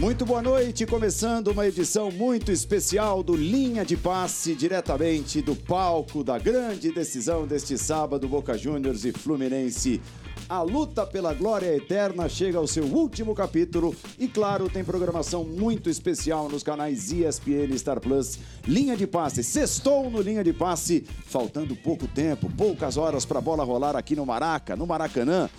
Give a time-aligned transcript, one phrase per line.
[0.00, 6.24] Muito boa noite, começando uma edição muito especial do Linha de Passe, diretamente do palco
[6.24, 10.00] da grande decisão deste sábado, Boca Juniors e Fluminense.
[10.48, 15.90] A luta pela glória eterna chega ao seu último capítulo e, claro, tem programação muito
[15.90, 18.38] especial nos canais ESPN Star Plus.
[18.66, 23.42] Linha de passe, sextou no Linha de Passe, faltando pouco tempo, poucas horas para a
[23.42, 25.50] bola rolar aqui no Maraca, no Maracanã.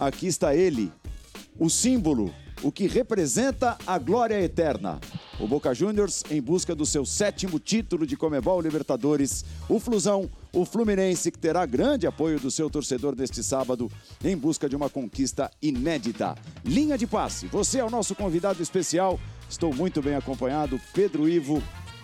[0.00, 0.90] Aqui está ele,
[1.58, 2.32] o símbolo
[2.64, 4.98] o que representa a glória eterna.
[5.38, 9.44] O Boca Juniors em busca do seu sétimo título de Comebol Libertadores.
[9.68, 13.92] O Flusão, o Fluminense, que terá grande apoio do seu torcedor neste sábado,
[14.24, 16.34] em busca de uma conquista inédita.
[16.64, 19.20] Linha de passe, você é o nosso convidado especial.
[19.48, 20.80] Estou muito bem acompanhado.
[20.94, 21.62] Pedro Ivo,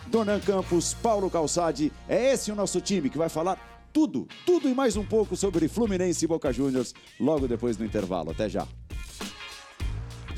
[0.08, 1.90] Donan Campos, Paulo Calçade.
[2.06, 5.68] É esse o nosso time que vai falar tudo, tudo e mais um pouco sobre
[5.68, 8.30] Fluminense e Boca Juniors logo depois do intervalo.
[8.30, 8.68] Até já.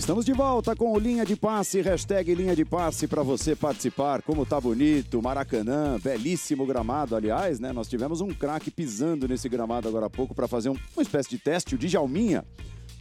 [0.03, 4.21] Estamos de volta com o Linha de Passe, hashtag Linha de Passe para você participar.
[4.21, 7.73] Como tá bonito, Maracanã, belíssimo gramado, aliás, né?
[7.73, 11.31] Nós tivemos um craque pisando nesse gramado agora há pouco para fazer um, uma espécie
[11.31, 11.77] de teste.
[11.77, 12.45] O Djalminha,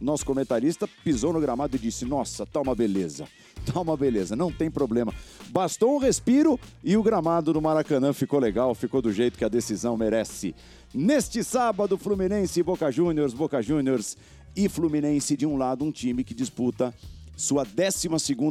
[0.00, 3.26] nosso comentarista, pisou no gramado e disse: Nossa, tá uma beleza,
[3.66, 5.12] tá uma beleza, não tem problema.
[5.48, 9.48] Bastou um respiro e o gramado do Maracanã ficou legal, ficou do jeito que a
[9.48, 10.54] decisão merece.
[10.94, 14.16] Neste sábado, Fluminense e Boca Juniors, Boca Juniors
[14.56, 16.94] e Fluminense de um lado, um time que disputa
[17.36, 18.08] sua 12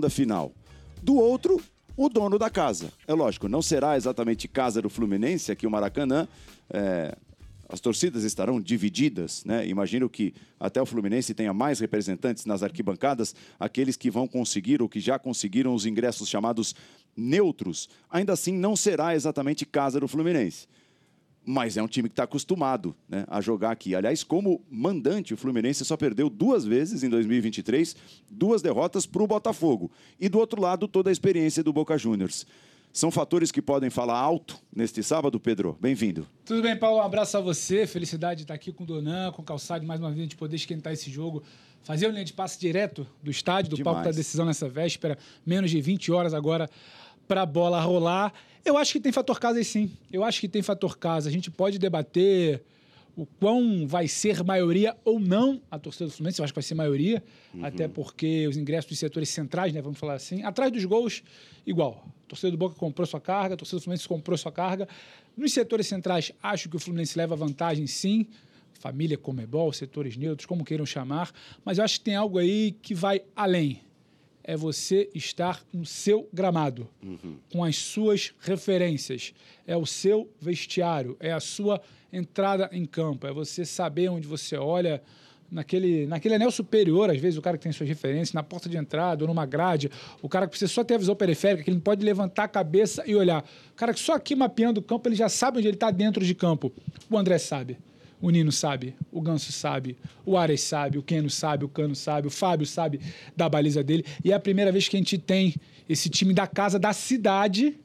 [0.10, 0.52] final.
[1.02, 1.62] Do outro,
[1.96, 2.92] o dono da casa.
[3.08, 6.28] É lógico, não será exatamente casa do Fluminense, aqui o Maracanã.
[6.70, 7.16] É,
[7.70, 9.66] as torcidas estarão divididas, né?
[9.66, 14.90] Imagino que até o Fluminense tenha mais representantes nas arquibancadas, aqueles que vão conseguir ou
[14.90, 16.76] que já conseguiram os ingressos chamados
[17.16, 17.90] neutros.
[18.10, 20.68] Ainda assim, não será exatamente casa do Fluminense
[21.46, 23.96] mas é um time que está acostumado né, a jogar aqui.
[23.96, 27.96] Aliás, como mandante, o Fluminense só perdeu duas vezes em 2023,
[28.30, 29.92] duas derrotas para o Botafogo.
[30.20, 32.46] E do outro lado, toda a experiência do Boca Juniors.
[32.94, 35.78] São fatores que podem falar alto neste sábado, Pedro.
[35.80, 36.28] Bem-vindo.
[36.46, 36.98] Tudo bem, Paulo?
[36.98, 37.88] Um abraço a você.
[37.88, 40.36] Felicidade de estar aqui com o Donan, com o Calçado, mais uma vez, a gente
[40.36, 41.42] poder esquentar esse jogo.
[41.84, 43.96] Fazer uma linha de passe direto do estádio, do Demais.
[43.96, 45.18] palco da decisão nessa véspera.
[45.46, 46.70] Menos de 20 horas agora
[47.30, 48.34] para a bola rolar.
[48.64, 49.92] Eu acho que tem fator casa aí sim.
[50.12, 51.30] Eu acho que tem fator casa.
[51.30, 52.64] A gente pode debater
[53.16, 56.40] o quão vai ser maioria ou não a torcida do Fluminense.
[56.40, 57.24] Eu acho que vai ser maioria,
[57.54, 57.66] uhum.
[57.66, 61.24] até porque os ingressos dos setores centrais, né, vamos falar assim, atrás dos gols,
[61.66, 62.06] igual.
[62.26, 64.88] A torcida do Boca comprou sua carga, a torcida do Fluminense comprou sua carga.
[65.36, 68.28] Nos setores centrais, acho que o Fluminense leva vantagem, sim.
[68.74, 71.32] Família Comebol, setores neutros, como queiram chamar.
[71.64, 73.82] Mas eu acho que tem algo aí que vai além
[74.44, 77.38] é você estar no seu gramado, uhum.
[77.52, 79.34] com as suas referências.
[79.66, 81.82] É o seu vestiário, é a sua
[82.12, 85.02] entrada em campo, é você saber onde você olha
[85.52, 88.78] naquele, naquele anel superior, às vezes, o cara que tem suas referências, na porta de
[88.78, 89.92] entrada ou numa grade,
[90.22, 93.04] o cara que precisa só ter a visão periférica, que ele pode levantar a cabeça
[93.06, 93.44] e olhar.
[93.72, 96.26] O cara que só aqui mapeando o campo, ele já sabe onde ele está dentro
[96.26, 96.72] de campo.
[97.10, 97.78] O André sabe.
[98.22, 102.28] O Nino sabe, o Ganso sabe, o Ares sabe, o Keno sabe, o Cano sabe,
[102.28, 103.02] o Fábio sabe
[103.36, 104.06] da baliza dele.
[104.24, 105.56] E é a primeira vez que a gente tem
[105.90, 107.80] esse time da casa, da cidade,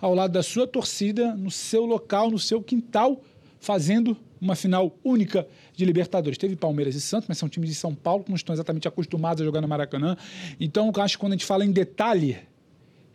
[0.00, 3.22] ao lado da sua torcida, no seu local, no seu quintal,
[3.58, 6.36] fazendo uma final única de Libertadores.
[6.36, 9.40] Teve Palmeiras e Santos, mas são times de São Paulo que não estão exatamente acostumados
[9.40, 10.16] a jogar no Maracanã.
[10.60, 12.36] Então, eu acho que quando a gente fala em detalhe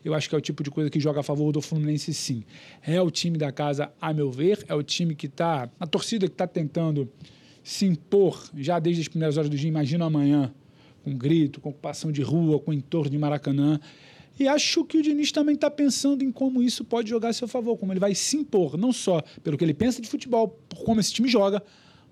[0.04, 2.44] eu acho que é o tipo de coisa que joga a favor do Fluminense, sim.
[2.82, 5.70] É o time da casa, a meu ver, é o time que está.
[5.80, 7.10] A torcida que está tentando
[7.64, 10.54] se impor já desde as primeiras horas do dia, imagino amanhã,
[11.04, 13.80] com grito, com ocupação de rua, com entorno de Maracanã.
[14.40, 17.48] E acho que o Diniz também está pensando em como isso pode jogar a seu
[17.48, 20.86] favor, como ele vai se impor, não só pelo que ele pensa de futebol, por
[20.86, 21.62] como esse time joga,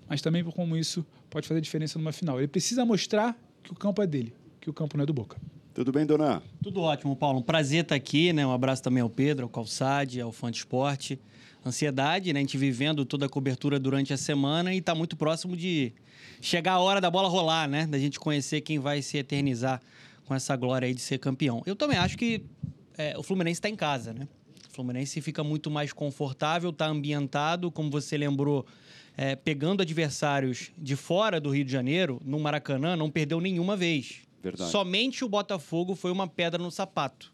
[0.06, 2.38] mas também por como isso pode fazer diferença numa final.
[2.38, 5.38] Ele precisa mostrar que o campo é dele, que o campo não é do Boca.
[5.78, 6.42] Tudo bem, dona?
[6.60, 7.38] Tudo ótimo, Paulo.
[7.38, 8.44] Um prazer estar aqui, né?
[8.44, 11.20] Um abraço também ao Pedro, ao Calçade, ao de Esporte.
[11.64, 12.40] Ansiedade, né?
[12.40, 15.92] A gente vivendo toda a cobertura durante a semana e está muito próximo de
[16.40, 17.86] chegar a hora da bola rolar, né?
[17.86, 19.80] Da gente conhecer quem vai se eternizar
[20.24, 21.62] com essa glória aí de ser campeão.
[21.64, 22.42] Eu também acho que
[22.96, 24.26] é, o Fluminense está em casa, né?
[24.68, 28.66] O Fluminense fica muito mais confortável, está ambientado, como você lembrou,
[29.16, 34.26] é, pegando adversários de fora do Rio de Janeiro, no Maracanã, não perdeu nenhuma vez.
[34.42, 34.70] Verdade.
[34.70, 37.32] Somente o Botafogo foi uma pedra no sapato.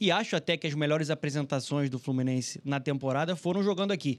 [0.00, 4.18] E acho até que as melhores apresentações do Fluminense na temporada foram jogando aqui.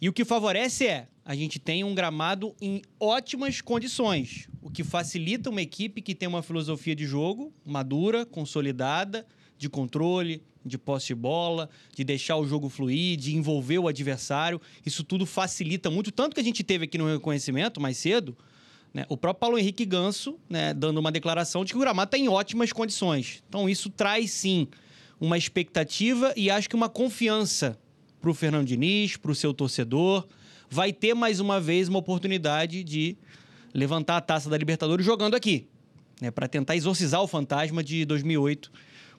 [0.00, 4.82] E o que favorece é a gente tem um gramado em ótimas condições, o que
[4.82, 9.24] facilita uma equipe que tem uma filosofia de jogo madura, consolidada,
[9.56, 14.60] de controle, de posse de bola, de deixar o jogo fluir, de envolver o adversário.
[14.84, 18.36] Isso tudo facilita muito, tanto que a gente teve aqui no reconhecimento mais cedo
[18.92, 19.06] Né?
[19.08, 22.28] O próprio Paulo Henrique Ganso, né, dando uma declaração de que o gramado está em
[22.28, 23.42] ótimas condições.
[23.48, 24.68] Então, isso traz sim
[25.20, 27.78] uma expectativa e acho que uma confiança
[28.20, 30.26] para o Fernando Diniz, para o seu torcedor.
[30.68, 33.16] Vai ter mais uma vez uma oportunidade de
[33.74, 35.66] levantar a taça da Libertadores jogando aqui,
[36.20, 38.70] né, para tentar exorcizar o fantasma de 2008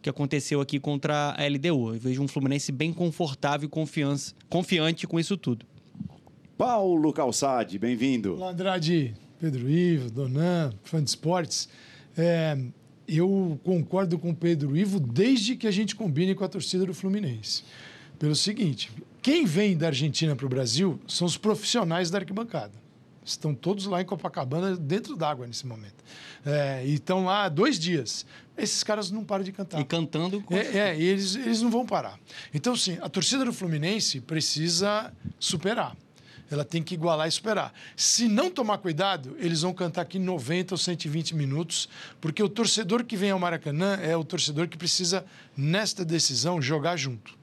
[0.04, 1.94] que aconteceu aqui contra a LDU.
[1.94, 5.66] Eu vejo um Fluminense bem confortável e confiança, confiante com isso tudo.
[6.58, 8.36] Paulo Calçade, bem-vindo.
[8.36, 11.68] Olá, Andrade, Pedro Ivo, Donan, fã de esportes.
[12.18, 12.58] É,
[13.06, 16.94] eu concordo com o Pedro Ivo desde que a gente combine com a torcida do
[16.94, 17.66] Fluminense.
[18.18, 18.90] Pelo seguinte,
[19.22, 22.72] quem vem da Argentina para o Brasil são os profissionais da arquibancada.
[23.26, 26.02] Estão todos lá em Copacabana, dentro d'água nesse momento.
[26.46, 28.26] É, e estão lá dois dias.
[28.58, 29.82] Esses caras não param de cantar.
[29.82, 30.40] E cantando.
[30.40, 30.56] Com...
[30.56, 32.18] É, é eles, eles não vão parar.
[32.54, 35.98] Então, sim, a torcida do Fluminense precisa superar.
[36.54, 37.74] Ela tem que igualar e superar.
[37.98, 41.90] Se não tomar cuidado, eles vão cantar aqui 90 ou 120 minutos,
[42.22, 45.26] porque o torcedor que vem ao Maracanã é o torcedor que precisa,
[45.58, 47.36] nesta decisão, jogar junto.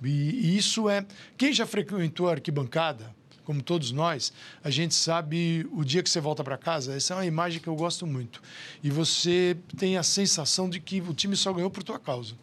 [0.00, 1.04] E, isso é.
[1.36, 3.12] Quem já frequentou a arquibancada,
[3.44, 4.32] como todos nós,
[4.62, 7.66] a gente sabe o dia que você volta para casa, essa é uma imagem que
[7.66, 8.40] eu gosto muito.
[8.80, 12.34] E você tem a sensação de que o time só ganhou por tua causa.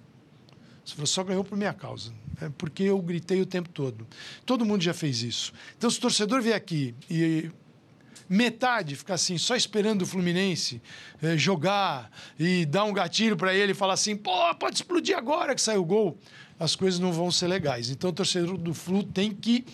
[0.84, 2.12] Você só ganhou por minha causa.
[2.42, 4.08] É porque eu gritei o tempo todo.
[4.46, 5.54] Todo mundo já fez isso.
[5.78, 7.50] Então, se o torcedor vier aqui e
[8.28, 10.82] metade ficar assim, só esperando o Fluminense
[11.22, 12.10] é, jogar
[12.40, 15.82] e dar um gatilho para ele e falar assim, pô, pode explodir agora que saiu
[15.82, 16.18] o gol,
[16.60, 17.90] as coisas não vão ser legais.
[17.90, 19.66] Então, o torcedor do Flu tem que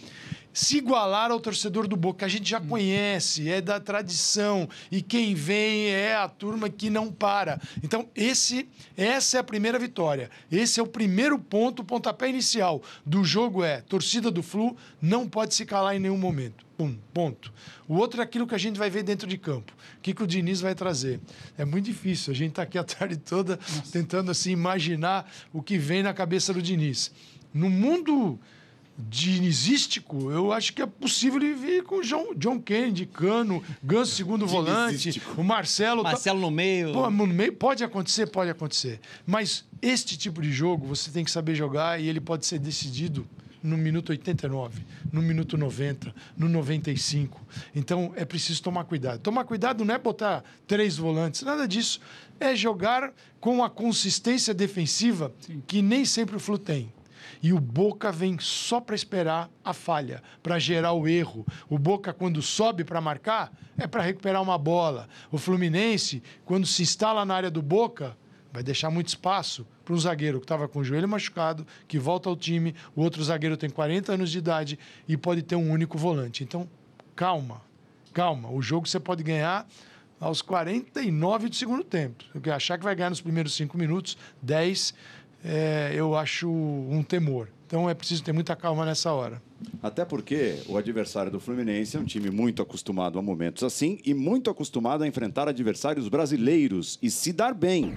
[0.60, 5.02] se igualar ao torcedor do Boca, que a gente já conhece, é da tradição, e
[5.02, 7.62] quem vem é a turma que não para.
[7.82, 8.68] Então, esse,
[8.98, 10.30] essa é a primeira vitória.
[10.52, 15.30] Esse é o primeiro ponto, o pontapé inicial do jogo é: torcida do Flu não
[15.30, 16.66] pode se calar em nenhum momento.
[16.78, 17.54] Um ponto.
[17.88, 19.72] O outro é aquilo que a gente vai ver dentro de campo.
[19.98, 21.22] O que, que o Diniz vai trazer?
[21.58, 22.34] É muito difícil.
[22.34, 23.92] A gente está aqui a tarde toda Nossa.
[23.94, 27.14] tentando assim imaginar o que vem na cabeça do Diniz.
[27.54, 28.38] No mundo
[29.08, 34.46] dinizístico, eu acho que é possível ele vir com John, John Kennedy, Cano, Ganso segundo
[34.46, 36.04] volante, o Marcelo.
[36.04, 36.92] Marcelo no meio.
[36.92, 39.00] Pô, no meio pode acontecer, pode acontecer.
[39.26, 43.26] Mas este tipo de jogo você tem que saber jogar e ele pode ser decidido
[43.62, 44.82] no minuto 89,
[45.12, 47.42] no minuto 90, no 95.
[47.76, 49.20] Então é preciso tomar cuidado.
[49.20, 52.00] Tomar cuidado não é botar três volantes, nada disso.
[52.40, 55.62] É jogar com a consistência defensiva Sim.
[55.68, 56.92] que nem sempre o Flu tem.
[57.42, 61.46] E o Boca vem só para esperar a falha, para gerar o erro.
[61.70, 65.08] O Boca, quando sobe para marcar, é para recuperar uma bola.
[65.32, 68.18] O Fluminense, quando se instala na área do Boca,
[68.52, 72.28] vai deixar muito espaço para um zagueiro que estava com o joelho machucado, que volta
[72.30, 72.76] ao time.
[72.96, 74.78] O outro zagueiro tem 40 anos de idade
[75.08, 76.44] e pode ter um único volante.
[76.44, 76.68] Então,
[77.16, 77.62] calma,
[78.14, 78.52] calma.
[78.52, 79.66] O jogo você pode ganhar
[80.20, 82.24] aos 49 do segundo tempo.
[82.54, 84.94] Achar que vai ganhar nos primeiros 5 minutos, 10
[85.44, 87.50] é, eu acho um temor.
[87.70, 89.40] Então é preciso ter muita calma nessa hora.
[89.84, 94.12] Até porque o adversário do Fluminense é um time muito acostumado a momentos assim e
[94.12, 97.94] muito acostumado a enfrentar adversários brasileiros e se dar bem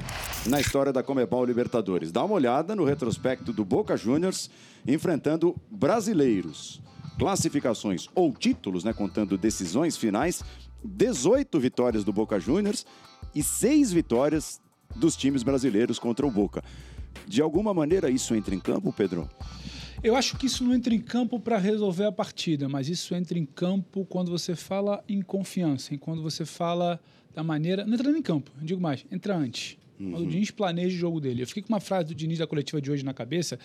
[0.47, 2.13] na história da Comebol Libertadores.
[2.13, 4.51] Dá uma olhada no retrospecto do Boca Juniors
[4.87, 6.83] enfrentando brasileiros.
[7.19, 10.43] Classificações ou títulos, né, contando decisões finais,
[10.85, 12.85] 18 vitórias do Boca Juniors
[13.35, 14.61] e 6 vitórias
[14.95, 16.63] dos times brasileiros contra o Boca.
[17.27, 19.29] De alguma maneira isso entra em campo, Pedro?
[20.03, 23.39] Eu acho que isso não entra em campo para resolver a partida, mas isso entra
[23.39, 27.01] em campo quando você fala em confiança, em quando você fala
[27.33, 27.85] da maneira.
[27.85, 29.77] Não entra em campo, eu digo mais, entra antes.
[30.01, 30.17] Uhum.
[30.17, 31.43] O Diniz planeja o jogo dele.
[31.43, 33.59] Eu fiquei com uma frase do Diniz da coletiva de hoje na cabeça.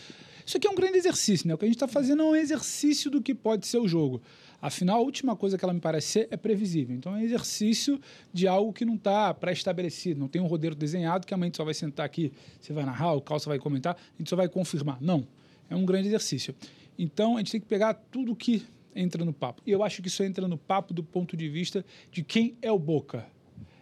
[0.46, 1.56] Isso aqui é um grande exercício, né?
[1.56, 4.22] O que a gente está fazendo é um exercício do que pode ser o jogo.
[4.62, 6.96] Afinal, a última coisa que ela me parece ser é previsível.
[6.96, 8.00] Então, é um exercício
[8.34, 10.20] de algo que não está pré-estabelecido.
[10.20, 13.14] Não tem um roteiro desenhado que a gente só vai sentar aqui, você vai narrar,
[13.14, 14.98] o Calça vai comentar, a gente só vai confirmar.
[15.00, 15.28] Não.
[15.70, 16.56] É um grande exercício.
[16.98, 19.62] Então, a gente tem que pegar tudo que entra no papo.
[19.66, 22.72] E eu acho que isso entra no papo do ponto de vista de quem é
[22.72, 23.28] o Boca.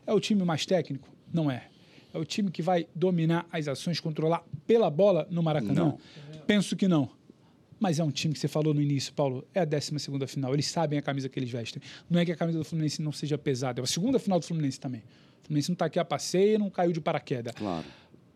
[0.05, 1.07] É o time mais técnico?
[1.33, 1.67] Não é.
[2.13, 5.73] É o time que vai dominar as ações, controlar pela bola no Maracanã?
[5.73, 5.99] Não.
[6.45, 7.09] Penso que não.
[7.79, 9.91] Mas é um time que você falou no início, Paulo, é a 12
[10.27, 10.53] final.
[10.53, 11.81] Eles sabem a camisa que eles vestem.
[12.09, 14.45] Não é que a camisa do Fluminense não seja pesada, é a segunda final do
[14.45, 15.01] Fluminense também.
[15.43, 17.53] O Fluminense não está aqui a passeio, não caiu de paraquedas.
[17.53, 17.85] Claro.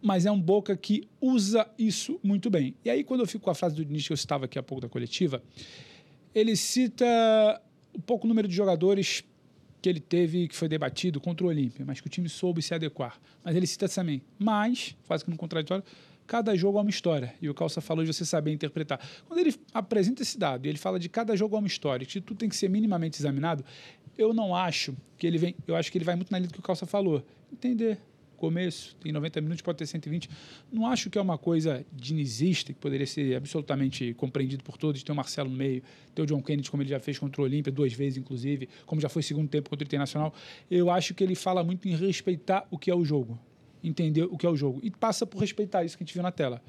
[0.02, 2.76] Mas é um Boca que usa isso muito bem.
[2.86, 4.64] E aí, quando eu fico com a frase do Diniz que eu citava aqui há
[4.64, 5.44] pouco da coletiva,
[6.34, 7.06] ele cita
[7.94, 9.24] o pouco número de jogadores
[9.82, 12.74] que ele teve, que foi debatido contra o Olímpia, mas que o time soube se
[12.74, 13.20] adequar.
[13.44, 15.84] Mas ele cita também, mas, quase que no contraditório,
[16.28, 17.34] cada jogo é uma história.
[17.42, 19.00] E o Calça falou de você saber interpretar.
[19.28, 22.22] Quando ele apresenta esse dado e ele fala de cada jogo é uma história, que
[22.22, 23.64] tudo tem que ser minimamente examinado,
[24.18, 25.56] Eu não acho que ele vem.
[25.66, 27.26] Eu acho que ele vai muito na linha do que o Calça falou.
[27.52, 27.98] Entender.
[28.40, 30.30] Começo, tem 90 minutos, pode ter 120.
[30.72, 35.12] Não acho que é uma coisa dinizista, que poderia ser absolutamente compreendido por todos, ter
[35.12, 35.84] o Marcelo no meio,
[36.16, 39.02] ter o John Kennedy, como ele já fez contra o Olímpia, duas vezes, inclusive, como
[39.02, 40.34] já foi segundo tempo contra o Internacional.
[40.72, 43.38] Eu acho que ele fala muito em respeitar o que é o jogo.
[43.84, 44.80] Entender o que é o jogo.
[44.82, 46.62] E passa por respeitar isso que a gente viu na tela.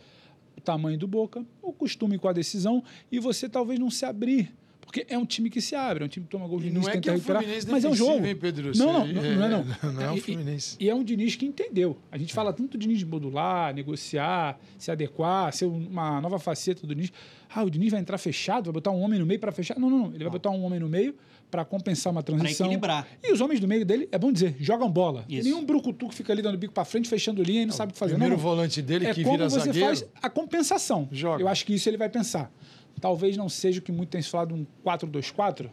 [0.57, 4.53] O tamanho do Boca, o costume com a decisão, e você talvez não se abrir
[4.91, 6.83] porque é um time que se abre, é um time que toma gol de início,
[6.83, 7.45] não é tenta é recuperar.
[7.69, 8.27] Mas é um jogo.
[8.27, 8.73] Hein, Pedro?
[8.77, 9.93] Não, não, não, é, não é não.
[9.93, 10.77] Não é o Fluminense.
[10.81, 11.97] E, e, é um Diniz que entendeu.
[12.11, 16.85] A gente fala tanto do Diniz de modular, negociar, se adequar, ser uma nova faceta
[16.89, 17.13] do Diniz.
[17.55, 19.79] Ah, o Diniz vai entrar fechado, vai botar um homem no meio para fechar.
[19.79, 20.07] Não, não, não.
[20.13, 21.15] Ele vai botar um homem no meio
[21.51, 22.67] para compensar uma transição.
[22.67, 23.07] Para equilibrar.
[23.23, 25.25] E os homens do meio dele, é bom dizer, jogam bola.
[25.29, 25.45] Isso.
[25.45, 27.93] Nenhum brucutu que fica ali dando bico para frente, fechando linha e não, sabe o
[27.93, 28.15] que fazer.
[28.15, 29.87] O primeiro não, volante dele é que como vira você zagueiro.
[29.87, 31.09] faz a compensação.
[31.13, 31.43] Joga.
[31.43, 32.53] Eu acho que isso ele vai pensar.
[33.01, 35.69] Talvez não seja o que muito tem se falado um 4-2-4,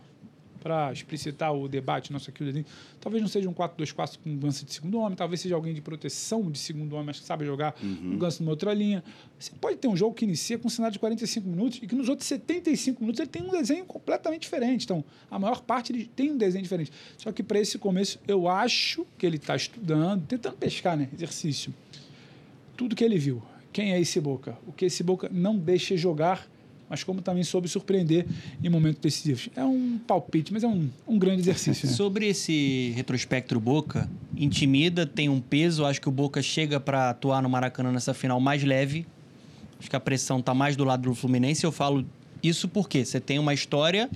[0.67, 2.65] para explicitar o debate nosso aqui, o desenho,
[3.00, 5.81] talvez não seja um 4-2-4 com um ganso de segundo homem, talvez seja alguém de
[5.81, 8.13] proteção de segundo homem, mas que sabe jogar uhum.
[8.13, 9.01] um ganso numa outra linha.
[9.39, 11.96] Você pode ter um jogo que inicia com um cenário de 45 minutos e que
[11.96, 14.84] nos outros 75 minutos ele tem um desenho completamente diferente.
[14.84, 16.91] Então, a maior parte ele tem um desenho diferente.
[17.17, 21.07] Só que para esse começo, eu acho que ele está estudando, tentando pescar, né?
[21.13, 21.74] Exercício.
[22.75, 23.41] Tudo que ele viu.
[23.72, 24.57] Quem é esse Boca?
[24.67, 26.48] O que esse Boca não deixa jogar
[26.89, 28.25] mas como também soube surpreender
[28.63, 29.50] em momentos decisivos.
[29.56, 31.88] É um palpite, mas é um, um grande exercício.
[31.88, 31.94] Né?
[31.94, 35.86] Sobre esse retrospecto Boca, intimida, tem um peso.
[35.86, 39.06] Acho que o Boca chega para atuar no Maracanã nessa final mais leve.
[39.79, 41.63] Acho que a pressão está mais do lado do Fluminense.
[41.63, 42.06] Eu falo
[42.41, 44.10] isso porque você tem uma história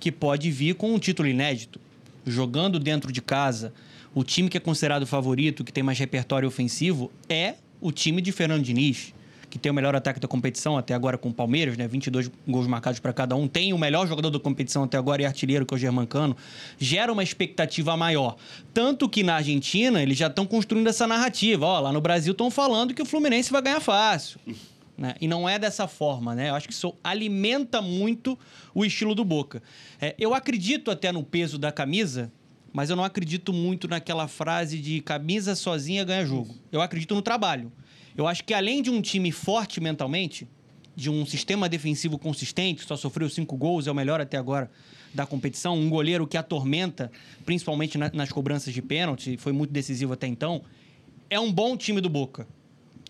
[0.00, 1.80] que pode vir com um título inédito.
[2.26, 3.72] Jogando dentro de casa,
[4.14, 8.32] o time que é considerado favorito, que tem mais repertório ofensivo, é o time de
[8.32, 9.14] Fernando Diniz
[9.50, 11.88] que tem o melhor ataque da competição até agora com o Palmeiras, né?
[11.88, 13.48] 22 gols marcados para cada um.
[13.48, 16.36] Tem o melhor jogador da competição até agora e artilheiro, que é o Germancano.
[16.78, 18.36] Gera uma expectativa maior.
[18.74, 21.64] Tanto que na Argentina eles já estão construindo essa narrativa.
[21.64, 24.38] Ó, lá no Brasil estão falando que o Fluminense vai ganhar fácil.
[24.98, 25.14] Né?
[25.20, 26.50] E não é dessa forma, né?
[26.50, 28.36] Eu acho que isso alimenta muito
[28.74, 29.62] o estilo do Boca.
[30.00, 32.32] É, eu acredito até no peso da camisa,
[32.72, 36.52] mas eu não acredito muito naquela frase de camisa sozinha ganha jogo.
[36.72, 37.70] Eu acredito no trabalho.
[38.18, 40.48] Eu acho que além de um time forte mentalmente,
[40.96, 44.68] de um sistema defensivo consistente, só sofreu cinco gols, é o melhor até agora
[45.14, 47.12] da competição, um goleiro que atormenta,
[47.46, 50.62] principalmente na, nas cobranças de pênalti, foi muito decisivo até então,
[51.30, 52.48] é um bom time do Boca.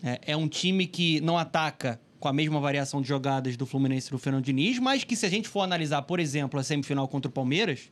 [0.03, 4.09] É, é um time que não ataca com a mesma variação de jogadas do Fluminense
[4.09, 7.07] e do Fernando Diniz, mas que se a gente for analisar, por exemplo, a semifinal
[7.07, 7.89] contra o Palmeiras,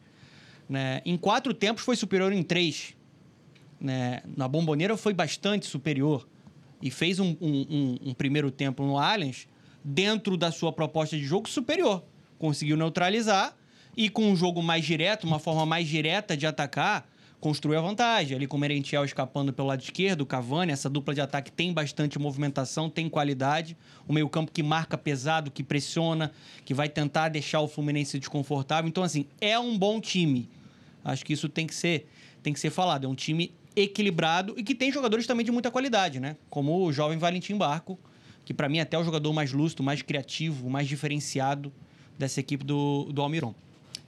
[0.69, 2.95] né, em quatro tempos foi superior em três.
[3.81, 4.21] Né?
[4.37, 6.27] Na Bomboneira foi bastante superior
[6.81, 9.47] e fez um, um, um, um primeiro tempo no Allianz
[9.83, 12.03] dentro da sua proposta de jogo superior.
[12.37, 13.55] Conseguiu neutralizar
[13.95, 18.35] e com um jogo mais direto, uma forma mais direta de atacar, construiu a vantagem.
[18.35, 21.73] Ali com o Merentiel escapando pelo lado esquerdo, o Cavani, essa dupla de ataque tem
[21.73, 23.75] bastante movimentação, tem qualidade.
[24.07, 26.31] O meio-campo que marca pesado, que pressiona,
[26.65, 28.87] que vai tentar deixar o Fluminense desconfortável.
[28.87, 30.49] Então, assim, é um bom time.
[31.03, 32.07] Acho que isso tem que ser,
[32.43, 33.05] tem que ser falado.
[33.05, 36.35] É um time equilibrado e que tem jogadores também de muita qualidade, né?
[36.49, 37.99] Como o jovem Valentim Barco,
[38.43, 41.71] que para mim é até o jogador mais lúcido, mais criativo, mais diferenciado
[42.17, 43.53] dessa equipe do, do Almiron.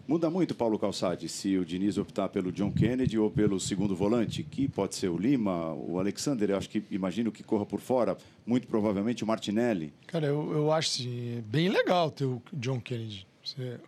[0.08, 4.42] Muda muito, Paulo Calçade, se o Diniz optar pelo John Kennedy ou pelo segundo volante,
[4.42, 8.18] que pode ser o Lima, o Alexander, eu acho que imagino que corra por fora,
[8.44, 9.94] muito provavelmente o Martinelli.
[10.08, 13.28] Cara, eu, eu acho assim, bem legal ter o John Kennedy.
[13.46, 13.80] Você,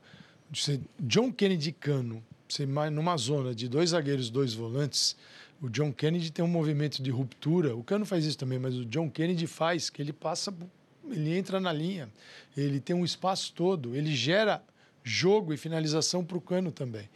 [0.54, 5.18] você, John Kennedy Cano, você, numa zona de dois zagueiros, dois volantes,
[5.62, 7.76] o John Kennedy tem um movimento de ruptura.
[7.76, 10.54] O Cano faz isso também, mas o John Kennedy faz que ele passa,
[11.10, 12.10] ele entra na linha,
[12.58, 14.64] ele tem um espaço todo, ele gera
[15.04, 17.10] jogo e finalização para o Cano também.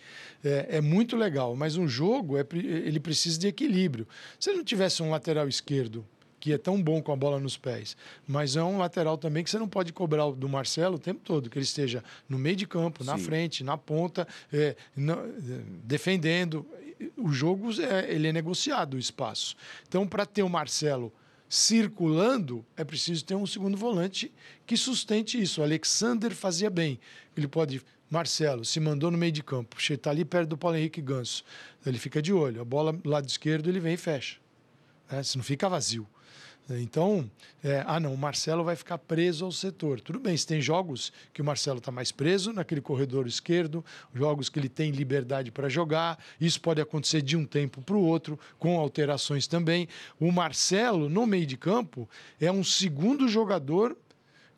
[0.43, 4.07] É, é, muito legal, mas um jogo é, ele precisa de equilíbrio.
[4.39, 6.05] Se ele não tivesse um lateral esquerdo
[6.39, 7.97] que é tão bom com a bola nos pés,
[8.27, 11.49] mas é um lateral também que você não pode cobrar do Marcelo o tempo todo,
[11.49, 13.09] que ele esteja no meio de campo, Sim.
[13.09, 14.75] na frente, na ponta, é,
[15.83, 16.63] defendendo
[17.17, 19.55] o jogo é, ele é negociado, o espaço.
[19.87, 21.13] Então, para ter o Marcelo
[21.47, 24.31] circulando, é preciso ter um segundo volante
[24.65, 25.61] que sustente isso.
[25.61, 26.99] O Alexander fazia bem.
[27.35, 27.81] Ele pode.
[28.07, 31.43] Marcelo se mandou no meio de campo, está ali perto do Paulo Henrique Ganso.
[31.83, 32.61] Ele fica de olho.
[32.61, 34.37] A bola lado esquerdo ele vem e fecha.
[35.09, 36.07] É, se não fica vazio.
[36.69, 37.29] Então,
[37.63, 40.01] é, ah não, o Marcelo vai ficar preso ao setor.
[40.01, 44.49] Tudo bem, se tem jogos que o Marcelo está mais preso naquele corredor esquerdo, jogos
[44.49, 48.39] que ele tem liberdade para jogar, isso pode acontecer de um tempo para o outro,
[48.57, 49.87] com alterações também.
[50.19, 52.09] O Marcelo, no meio de campo,
[52.41, 53.95] é um segundo jogador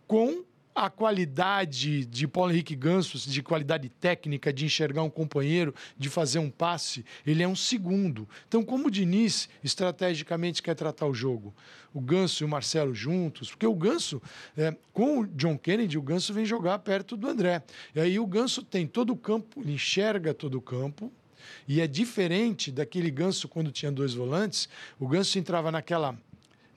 [0.08, 0.46] com
[0.78, 6.38] a qualidade de Paulo Henrique Ganso, de qualidade técnica, de enxergar um companheiro, de fazer
[6.38, 8.30] um passe, ele é um segundo.
[8.48, 11.52] Então, como o Diniz estrategicamente quer tratar o jogo?
[11.92, 14.22] O Ganso e o Marcelo juntos, porque o Ganso,
[14.56, 17.64] é, com o John Kennedy, o Ganso vem jogar perto do André.
[17.96, 21.12] E aí o Ganso tem todo o campo, ele enxerga todo o campo,
[21.68, 24.70] e é diferente daquele Ganso quando tinha dois volantes.
[25.00, 26.16] O Ganso entrava naquela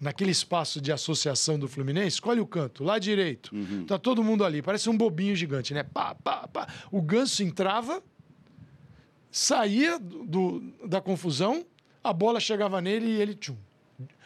[0.00, 3.54] naquele espaço de associação do Fluminense, escolhe o canto, lá direito.
[3.54, 3.84] Uhum.
[3.84, 5.82] Tá todo mundo ali, parece um bobinho gigante, né?
[5.82, 6.66] Pá, pá, pá.
[6.90, 8.02] O Ganso entrava,
[9.30, 11.64] saía do, da confusão,
[12.02, 13.56] a bola chegava nele e ele tchum.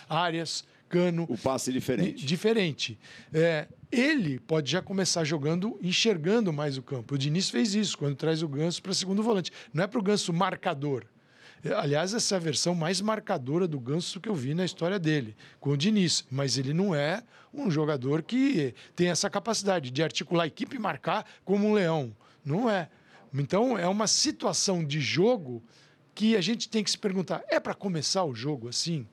[0.09, 1.27] Áreas, cano.
[1.29, 2.25] O passe diferente.
[2.25, 2.99] Diferente.
[3.33, 7.17] É, ele pode já começar jogando, enxergando mais o campo.
[7.17, 9.51] O Diniz fez isso quando traz o Ganso para segundo volante.
[9.73, 11.05] Não é para o Ganso marcador.
[11.73, 15.35] Aliás, essa é a versão mais marcadora do Ganso que eu vi na história dele,
[15.59, 16.25] com o Diniz.
[16.31, 20.79] Mas ele não é um jogador que tem essa capacidade de articular a equipe e
[20.79, 22.15] marcar como um leão.
[22.45, 22.91] Não é.
[23.33, 25.63] Então, é uma situação de jogo
[26.15, 29.07] que a gente tem que se perguntar: é para começar o jogo assim?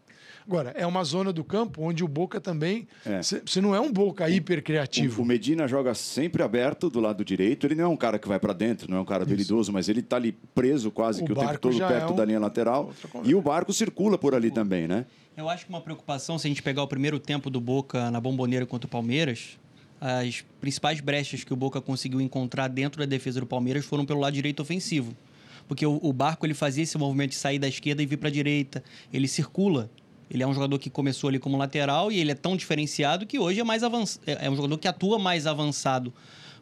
[0.52, 2.86] Agora, é uma zona do campo onde o Boca também.
[3.22, 3.62] Você é.
[3.62, 5.22] não é um Boca hiper criativo.
[5.22, 7.66] O, o, Medina joga sempre aberto do lado direito.
[7.66, 9.88] Ele não é um cara que vai para dentro, não é um cara habilidoso, mas
[9.88, 12.16] ele está ali preso quase o que o tempo todo perto é um...
[12.18, 12.92] da linha lateral.
[13.24, 15.06] E o barco circula por ali também, né?
[15.38, 18.20] Eu acho que uma preocupação, se a gente pegar o primeiro tempo do Boca na
[18.20, 19.58] bomboneira contra o Palmeiras,
[20.02, 24.20] as principais brechas que o Boca conseguiu encontrar dentro da defesa do Palmeiras foram pelo
[24.20, 25.16] lado direito ofensivo.
[25.66, 28.28] Porque o, o barco ele fazia esse movimento de sair da esquerda e vir para
[28.28, 28.84] a direita.
[29.14, 29.90] Ele circula.
[30.32, 33.38] Ele é um jogador que começou ali como lateral e ele é tão diferenciado que
[33.38, 36.14] hoje é mais avançado, é, é um jogador que atua mais avançado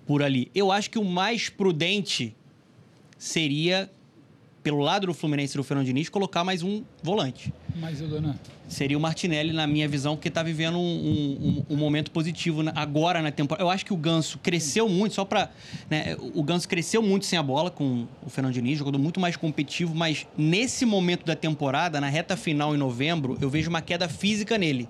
[0.08, 0.50] por ali.
[0.56, 2.36] Eu acho que o mais prudente
[3.16, 3.92] seria
[4.70, 7.52] pelo lado do Fluminense e do Fernando Diniz, colocar mais um volante.
[7.78, 8.40] Mais o Dona.
[8.68, 13.20] Seria o Martinelli, na minha visão, porque está vivendo um, um, um, momento positivo agora
[13.20, 13.64] na temporada.
[13.64, 15.50] Eu acho que o Ganso cresceu muito, só para.
[15.90, 19.36] Né, o Ganso cresceu muito sem a bola com o Fernando Diniz, jogador muito mais
[19.36, 24.08] competitivo, mas nesse momento da temporada, na reta final em novembro, eu vejo uma queda
[24.08, 24.88] física nele.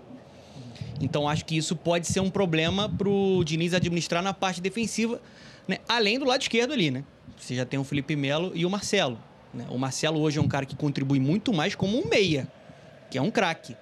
[0.99, 5.21] Então acho que isso pode ser um problema para o Diniz administrar na parte defensiva,
[5.65, 5.77] né?
[5.87, 7.05] além do lado esquerdo ali, né?
[7.37, 9.17] Você já tem o Felipe Melo e o Marcelo.
[9.53, 9.65] Né?
[9.69, 12.47] O Marcelo hoje é um cara que contribui muito mais como um meia,
[13.09, 13.75] que é um craque.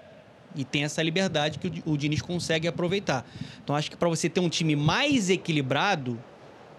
[0.56, 3.26] E tem essa liberdade que o Diniz consegue aproveitar.
[3.64, 6.18] Então acho que para você ter um time mais equilibrado,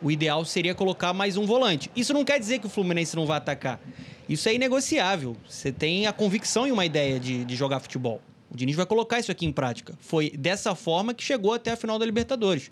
[0.03, 1.91] o ideal seria colocar mais um volante.
[1.95, 3.81] Isso não quer dizer que o Fluminense não vai atacar.
[4.29, 5.37] Isso é inegociável.
[5.49, 8.21] Você tem a convicção e uma ideia de, de jogar futebol.
[8.51, 9.95] O Diniz vai colocar isso aqui em prática.
[10.01, 12.71] Foi dessa forma que chegou até a final da Libertadores.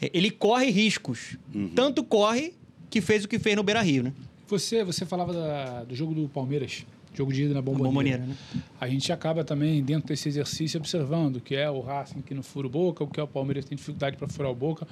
[0.00, 1.36] Ele corre riscos.
[1.54, 1.72] Uhum.
[1.74, 2.54] Tanto corre
[2.88, 4.12] que fez o que fez no Beira Rio, né?
[4.50, 6.84] Você, você falava da, do jogo do Palmeiras,
[7.14, 8.18] jogo de ida na bomboneira.
[8.18, 8.62] bomboneira né?
[8.80, 12.42] A gente acaba também, dentro desse exercício, observando o que é o Racing que não
[12.42, 14.88] fura o Boca, o que é o Palmeiras que tem dificuldade para furar o Boca.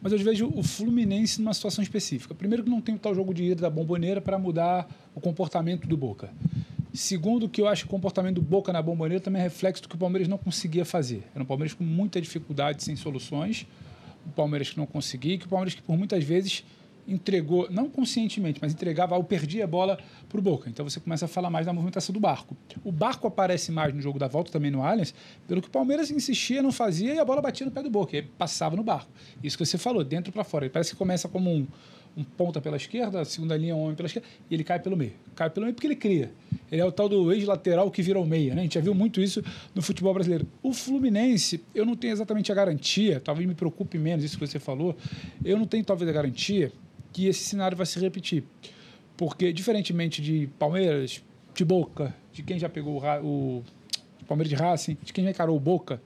[0.00, 2.34] Mas eu vejo o Fluminense numa situação específica.
[2.34, 5.86] Primeiro que não tem o tal jogo de ida da bomboneira para mudar o comportamento
[5.86, 6.30] do Boca.
[6.94, 9.90] Segundo, que eu acho que o comportamento do Boca na bomboneira também é reflexo do
[9.90, 11.22] que o Palmeiras não conseguia fazer.
[11.34, 13.66] Era um Palmeiras com muita dificuldade, sem soluções.
[14.26, 16.64] O Palmeiras que não conseguia, que o Palmeiras que por muitas vezes
[17.06, 20.68] entregou, não conscientemente, mas entregava ou perdia a bola para o Boca.
[20.68, 22.56] Então você começa a falar mais da movimentação do barco.
[22.84, 25.14] O barco aparece mais no jogo da volta, também no Allianz,
[25.46, 28.16] pelo que o Palmeiras insistia, não fazia e a bola batia no pé do Boca.
[28.16, 29.10] E passava no barco.
[29.42, 30.64] Isso que você falou, dentro para fora.
[30.64, 31.66] Ele parece que começa como um,
[32.16, 35.12] um ponta pela esquerda, segunda linha um homem pela esquerda, e ele cai pelo meio.
[35.34, 36.30] Cai pelo meio porque ele cria.
[36.70, 38.60] Ele é o tal do ex-lateral que virou meia, né?
[38.60, 39.42] A gente já viu muito isso
[39.74, 40.46] no futebol brasileiro.
[40.62, 44.58] O Fluminense, eu não tenho exatamente a garantia, talvez me preocupe menos isso que você
[44.58, 44.96] falou,
[45.44, 46.72] eu não tenho talvez a garantia
[47.12, 48.44] que esse cenário vai se repetir.
[49.16, 51.22] Porque, diferentemente de Palmeiras,
[51.54, 53.58] de Boca, de quem já pegou o,
[54.20, 56.02] o Palmeiras de Racing, de quem já encarou o Boca,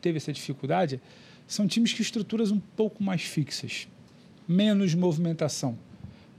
[0.00, 1.00] teve essa dificuldade,
[1.46, 3.88] são times que estruturas um pouco mais fixas,
[4.46, 5.78] menos movimentação.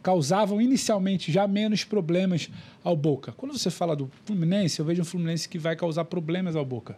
[0.01, 2.49] Causavam inicialmente já menos problemas
[2.83, 3.31] ao Boca.
[3.31, 6.97] Quando você fala do Fluminense, eu vejo um Fluminense que vai causar problemas ao Boca.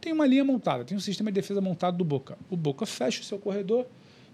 [0.00, 2.36] Tem uma linha montada, tem um sistema de defesa montado do Boca.
[2.50, 3.86] O Boca fecha o seu corredor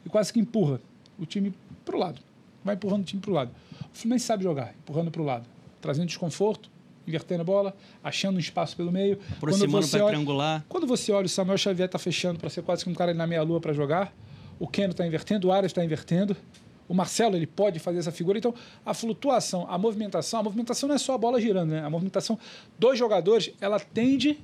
[0.04, 0.80] e quase que empurra
[1.18, 1.52] o time
[1.88, 2.20] para o lado.
[2.62, 3.50] Vai empurrando o time para o lado.
[3.92, 5.48] O Fluminense sabe jogar, empurrando para o lado,
[5.80, 6.70] trazendo desconforto,
[7.06, 7.74] invertendo a bola,
[8.04, 9.18] achando um espaço pelo meio.
[9.36, 10.64] Aproximando para triangular.
[10.68, 13.26] Quando você olha o Samuel Xavier está fechando para ser quase que um cara na
[13.26, 14.14] meia-lua para jogar,
[14.58, 16.36] o Keno está invertendo, o Arias está invertendo,
[16.86, 18.38] o Marcelo ele pode fazer essa figura.
[18.38, 21.82] Então, a flutuação, a movimentação, a movimentação não é só a bola girando, né?
[21.82, 22.38] A movimentação
[22.78, 24.38] dos jogadores, ela tende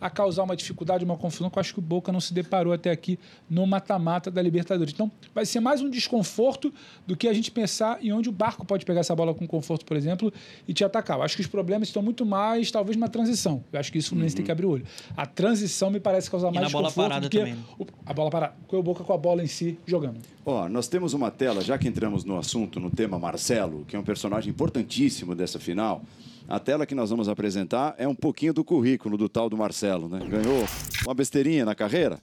[0.00, 2.72] a causar uma dificuldade, uma confusão que eu acho que o Boca não se deparou
[2.72, 4.92] até aqui no mata-mata da Libertadores.
[4.92, 6.72] Então, vai ser mais um desconforto
[7.06, 9.84] do que a gente pensar em onde o Barco pode pegar essa bola com conforto,
[9.84, 10.32] por exemplo,
[10.66, 11.18] e te atacar.
[11.18, 13.64] Eu acho que os problemas estão muito mais, talvez, na transição.
[13.72, 14.36] Eu acho que isso o Fluminense uhum.
[14.36, 14.84] tem que abrir o olho.
[15.16, 17.56] A transição me parece causar e mais desconforto do que também.
[17.78, 18.54] O, a bola parada.
[18.70, 20.18] O Boca com a bola em si jogando.
[20.44, 23.96] Ó, oh, nós temos uma tela, já que entramos no assunto, no tema Marcelo, que
[23.96, 26.02] é um personagem importantíssimo dessa final.
[26.48, 30.08] A tela que nós vamos apresentar é um pouquinho do currículo do tal do Marcelo,
[30.08, 30.18] né?
[30.26, 30.66] Ganhou
[31.04, 32.18] uma besteirinha na carreira.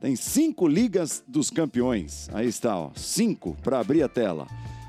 [0.00, 2.28] Tem cinco ligas dos campeões.
[2.32, 4.46] Aí está, ó, cinco para abrir a tela.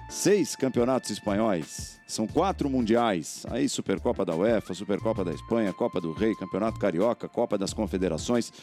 [0.07, 1.99] Seis campeonatos espanhóis.
[2.07, 3.43] São quatro mundiais.
[3.49, 8.53] Aí Supercopa da UEFA, Supercopa da Espanha, Copa do Rei, Campeonato Carioca, Copa das Confederações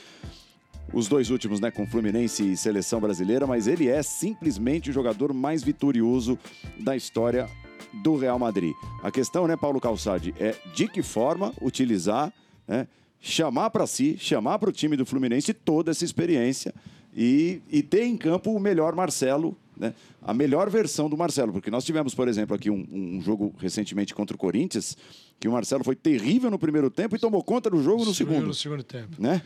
[0.93, 5.33] os dois últimos, né, com Fluminense e Seleção Brasileira, mas ele é simplesmente o jogador
[5.33, 6.39] mais vitorioso
[6.79, 7.49] da história
[7.95, 8.75] do Real Madrid.
[9.03, 12.33] A questão, né, Paulo Calçade, é de que forma utilizar,
[12.67, 12.87] né,
[13.21, 16.75] chamar para si, chamar para o time do Fluminense toda essa experiência
[17.15, 21.53] e, e ter em campo o melhor Marcelo, né, a melhor versão do Marcelo.
[21.53, 24.97] Porque nós tivemos, por exemplo, aqui um, um jogo recentemente contra o Corinthians,
[25.39, 28.47] que o Marcelo foi terrível no primeiro tempo e tomou conta do jogo no segundo.
[28.47, 29.21] No segundo tempo.
[29.21, 29.43] Né?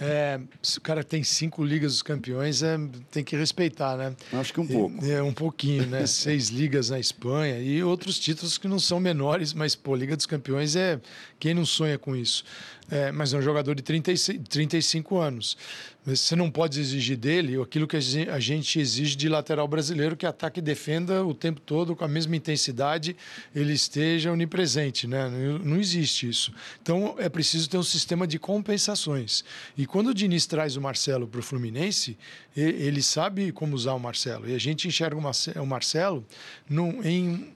[0.00, 2.78] É, se o cara tem cinco ligas dos campeões, é,
[3.10, 4.16] tem que respeitar, né?
[4.32, 5.04] Acho que um pouco.
[5.04, 6.06] É, um pouquinho, né?
[6.08, 10.26] Seis ligas na Espanha e outros títulos que não são menores, mas, pô, Liga dos
[10.26, 10.98] Campeões é.
[11.38, 12.44] Quem não sonha com isso?
[12.90, 15.56] É, mas é um jogador de 36, 35 anos.
[16.04, 20.58] Você não pode exigir dele aquilo que a gente exige de lateral brasileiro, que ataque
[20.58, 23.14] e defenda o tempo todo com a mesma intensidade,
[23.54, 25.06] ele esteja onipresente.
[25.06, 25.28] Né?
[25.62, 26.54] Não existe isso.
[26.82, 29.44] Então é preciso ter um sistema de compensações.
[29.76, 32.16] E quando o Diniz traz o Marcelo para o Fluminense,
[32.56, 34.48] ele sabe como usar o Marcelo.
[34.48, 36.24] E a gente enxerga o Marcelo
[36.68, 37.52] num, em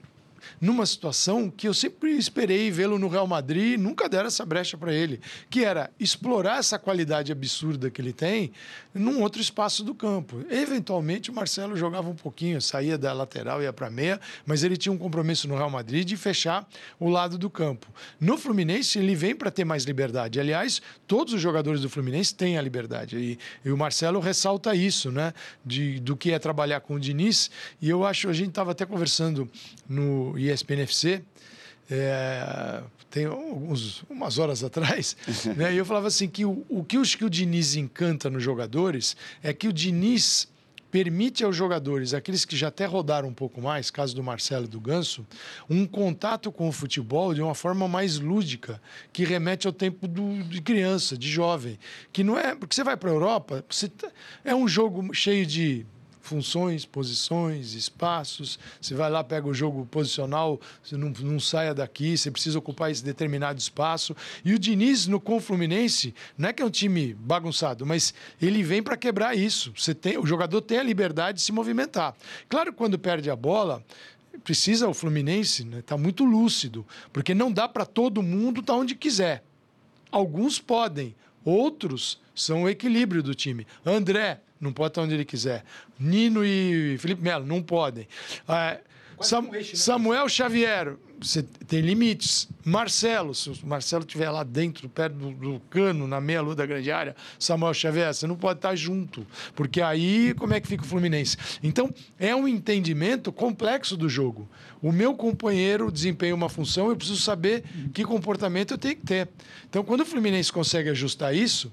[0.59, 4.93] numa situação que eu sempre esperei vê-lo no Real Madrid, nunca deram essa brecha para
[4.93, 8.51] ele, que era explorar essa qualidade absurda que ele tem
[8.93, 10.43] num outro espaço do campo.
[10.49, 14.91] Eventualmente o Marcelo jogava um pouquinho, saía da lateral ia para meia, mas ele tinha
[14.91, 16.67] um compromisso no Real Madrid de fechar
[16.99, 17.87] o lado do campo.
[18.19, 20.39] No Fluminense ele vem para ter mais liberdade.
[20.39, 25.11] Aliás, todos os jogadores do Fluminense têm a liberdade e, e o Marcelo ressalta isso,
[25.11, 25.33] né,
[25.65, 27.51] de, do que é trabalhar com o Diniz.
[27.81, 29.49] E eu acho a gente estava até conversando
[29.87, 31.21] no ESPN FC,
[31.89, 35.15] é, tem alguns, umas horas atrás,
[35.55, 38.43] né, e eu falava assim que o, o que, os, que o Diniz encanta nos
[38.43, 40.47] jogadores é que o Diniz
[40.95, 44.67] permite aos jogadores, aqueles que já até rodaram um pouco mais, caso do Marcelo e
[44.69, 45.27] do Ganso,
[45.69, 50.41] um contato com o futebol de uma forma mais lúdica, que remete ao tempo do,
[50.43, 51.77] de criança, de jovem.
[52.13, 52.55] Que não é.
[52.55, 54.09] Porque você vai para a Europa, você, tá,
[54.45, 55.85] é um jogo cheio de
[56.25, 58.59] funções, posições, espaços.
[58.81, 62.91] Você vai lá, pega o jogo posicional, você não, não saia daqui, você precisa ocupar
[62.91, 64.15] esse determinado espaço.
[64.43, 68.63] E o Diniz, no com Fluminense, não é que é um time bagunçado, mas ele
[68.63, 69.71] vem para quebrar isso.
[69.77, 72.15] Você tem, o jogador tem a liberdade de se movimentar.
[72.49, 73.83] Claro que quando perde a bola,
[74.43, 78.73] precisa o Fluminense estar né, tá muito lúcido, porque não dá para todo mundo estar
[78.73, 79.43] tá onde quiser.
[80.11, 83.65] Alguns podem, outros são o equilíbrio do time.
[83.85, 85.63] André, não pode estar onde ele quiser.
[85.99, 88.07] Nino e Felipe Melo não podem.
[88.47, 88.77] Ah,
[89.21, 89.63] Sam, né?
[89.63, 92.47] Samuel Xavier, você tem limites.
[92.63, 96.91] Marcelo, se o Marcelo estiver lá dentro, perto do, do cano, na meia-lua da grande
[96.91, 99.25] área, Samuel Xavier, você não pode estar junto,
[99.55, 101.37] porque aí como é que fica o Fluminense?
[101.61, 104.49] Então, é um entendimento complexo do jogo.
[104.81, 109.29] O meu companheiro desempenha uma função, eu preciso saber que comportamento eu tenho que ter.
[109.69, 111.71] Então, quando o Fluminense consegue ajustar isso,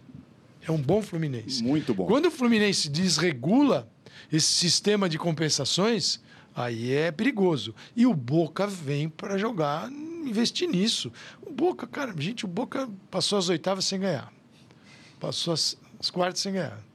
[0.66, 1.62] é um bom Fluminense.
[1.62, 2.06] Muito bom.
[2.06, 3.88] Quando o Fluminense desregula
[4.30, 6.20] esse sistema de compensações,
[6.54, 7.74] aí é perigoso.
[7.96, 11.12] E o Boca vem para jogar, investir nisso.
[11.44, 14.32] O Boca, cara, gente, o Boca passou as oitavas sem ganhar.
[15.18, 16.91] Passou as, as quartas sem ganhar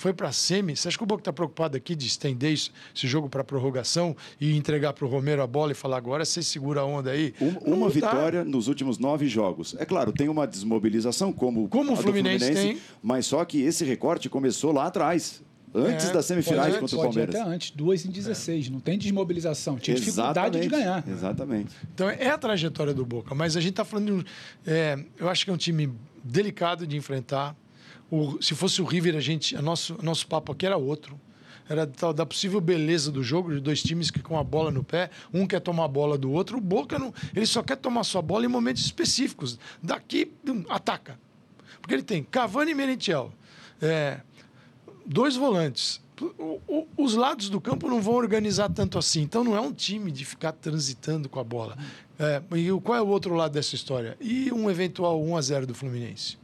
[0.00, 0.74] foi para a semi.
[0.74, 2.70] Você acha que o Boca está preocupado aqui de estender esse
[3.06, 6.80] jogo para prorrogação e entregar para o Romero a bola e falar agora você segura
[6.80, 7.34] a onda aí?
[7.38, 9.76] Uma, uma vitória nos últimos nove jogos.
[9.78, 12.82] É claro, tem uma desmobilização como, como o Fluminense, Fluminense tem.
[13.02, 15.42] Mas só que esse recorte começou lá atrás.
[15.72, 17.34] Antes é, das semifinais contra o Palmeiras.
[17.34, 18.66] até antes, duas em 16.
[18.66, 18.70] É.
[18.70, 19.78] Não tem desmobilização.
[19.78, 20.06] Tinha Exatamente.
[20.06, 21.04] dificuldade de ganhar.
[21.08, 21.76] Exatamente.
[21.94, 23.34] Então é a trajetória do Boca.
[23.34, 24.24] Mas a gente está falando.
[24.24, 24.26] De,
[24.66, 25.92] é, eu acho que é um time
[26.24, 27.54] delicado de enfrentar.
[28.10, 31.18] O, se fosse o River, a gente, a nosso, nosso papo aqui era outro.
[31.68, 34.82] Era da, da possível beleza do jogo, de dois times que com a bola no
[34.82, 38.02] pé, um quer tomar a bola do outro, o Boca não, ele só quer tomar
[38.02, 39.56] sua bola em momentos específicos.
[39.80, 41.16] Daqui, um, ataca.
[41.80, 43.32] Porque ele tem Cavani e Merentiel.
[43.80, 44.20] É,
[45.06, 46.00] dois volantes.
[46.20, 49.22] O, o, os lados do campo não vão organizar tanto assim.
[49.22, 51.78] Então não é um time de ficar transitando com a bola.
[52.18, 54.16] É, e qual é o outro lado dessa história?
[54.20, 56.39] E um eventual 1 a 0 do Fluminense?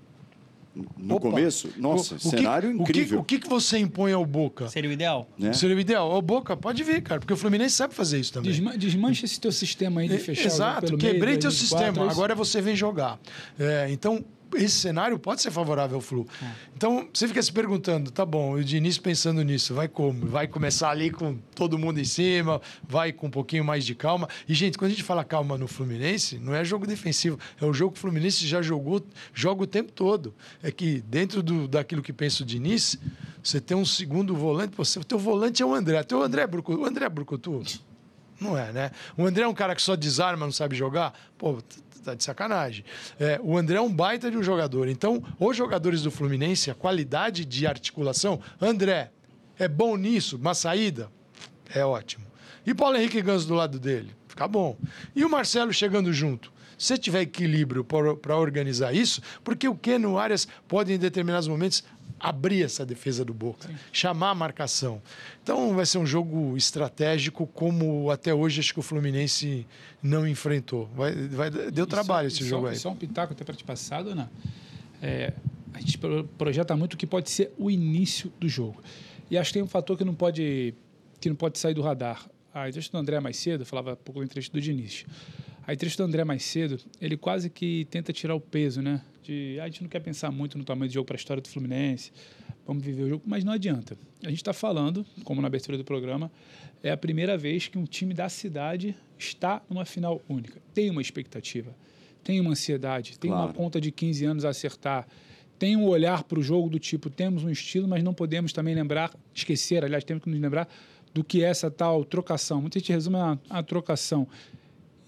[0.96, 1.30] No Opa.
[1.30, 3.20] começo, nossa, o, cenário que, incrível.
[3.20, 4.68] O que, o que você impõe ao Boca?
[4.68, 5.28] Seria o ideal?
[5.38, 5.52] Né?
[5.52, 6.12] Seria o ideal.
[6.12, 8.50] O Boca, pode vir, cara, porque o Fluminense sabe fazer isso também.
[8.50, 12.10] Desma desmancha esse teu sistema aí de fechar Exato, pelo quebrei meio, teu sistema, é
[12.10, 13.18] agora você vem jogar.
[13.58, 16.26] É, então, esse cenário pode ser favorável ao Flu.
[16.42, 16.46] É.
[16.74, 20.26] Então, você fica se perguntando, tá bom, o Diniz pensando nisso, vai como?
[20.26, 24.28] Vai começar ali com todo mundo em cima, vai com um pouquinho mais de calma.
[24.48, 27.72] E, gente, quando a gente fala calma no Fluminense, não é jogo defensivo, é o
[27.72, 29.04] jogo que o Fluminense já jogou,
[29.34, 30.34] joga o tempo todo.
[30.62, 32.98] É que dentro do, daquilo que pensa o Diniz,
[33.42, 36.04] você tem um segundo volante, você, o teu volante é o André.
[36.12, 36.80] O André é Brucutu.
[36.80, 37.62] O André é Brucutu?
[38.40, 38.90] Não é, né?
[39.16, 41.14] O André é um cara que só desarma, não sabe jogar.
[41.38, 41.58] Pô,
[42.06, 42.84] tá de sacanagem.
[43.18, 44.88] É, o André é um baita de um jogador.
[44.88, 49.10] Então, os jogadores do Fluminense, a qualidade de articulação, André
[49.58, 51.10] é bom nisso, uma saída,
[51.74, 52.24] é ótimo.
[52.66, 54.76] E Paulo Henrique Ganso do lado dele, fica bom.
[55.14, 56.52] E o Marcelo chegando junto.
[56.78, 61.82] Se tiver equilíbrio para organizar isso, porque o Keno Arias pode, em determinados momentos,
[62.18, 63.74] abrir essa defesa do Boca, Sim.
[63.92, 65.02] chamar a marcação.
[65.42, 69.66] Então vai ser um jogo estratégico como até hoje acho que o Fluminense
[70.02, 70.88] não enfrentou.
[70.94, 72.76] Vai, vai, deu e trabalho só, esse jogo só, aí.
[72.76, 74.30] Só um pitaco até para te passado, Ana.
[75.02, 75.32] É,
[75.74, 75.98] a gente
[76.38, 78.82] projeta muito o que pode ser o início do jogo.
[79.30, 80.74] E acho que tem um fator que não pode,
[81.20, 82.26] que não pode sair do radar.
[82.54, 85.04] A entrevista do André mais cedo, falava um pouco da entrevista do Diniz.
[85.66, 89.02] A entrevista do André mais cedo, ele quase que tenta tirar o peso, né?
[89.26, 91.42] de ah, a gente não quer pensar muito no tamanho do jogo para a história
[91.42, 92.12] do Fluminense,
[92.66, 93.96] vamos viver o jogo, mas não adianta.
[94.22, 96.30] A gente está falando, como na abertura do programa,
[96.82, 100.60] é a primeira vez que um time da cidade está numa final única.
[100.72, 101.74] Tem uma expectativa,
[102.22, 103.46] tem uma ansiedade, tem claro.
[103.46, 105.06] uma conta de 15 anos a acertar,
[105.58, 108.74] tem um olhar para o jogo do tipo, temos um estilo, mas não podemos também
[108.74, 110.68] lembrar, esquecer, aliás, temos que nos lembrar
[111.14, 112.60] do que é essa tal trocação.
[112.60, 114.28] Muita gente resume a, a trocação.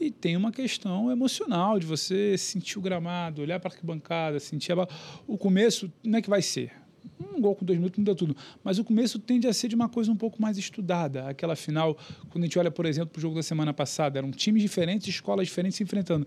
[0.00, 4.72] E tem uma questão emocional de você sentir o gramado, olhar para a arquibancada, sentir
[4.72, 4.88] a...
[5.26, 6.72] O começo, não é que vai ser.
[7.20, 8.36] Um gol com dois minutos muda tudo.
[8.62, 11.28] Mas o começo tende a ser de uma coisa um pouco mais estudada.
[11.28, 11.96] Aquela final,
[12.30, 15.08] quando a gente olha, por exemplo, para o jogo da semana passada, eram times diferentes,
[15.08, 16.26] escolas diferentes se enfrentando.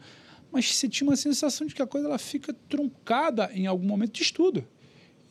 [0.52, 4.12] Mas você tinha uma sensação de que a coisa ela fica truncada em algum momento
[4.12, 4.66] de estudo.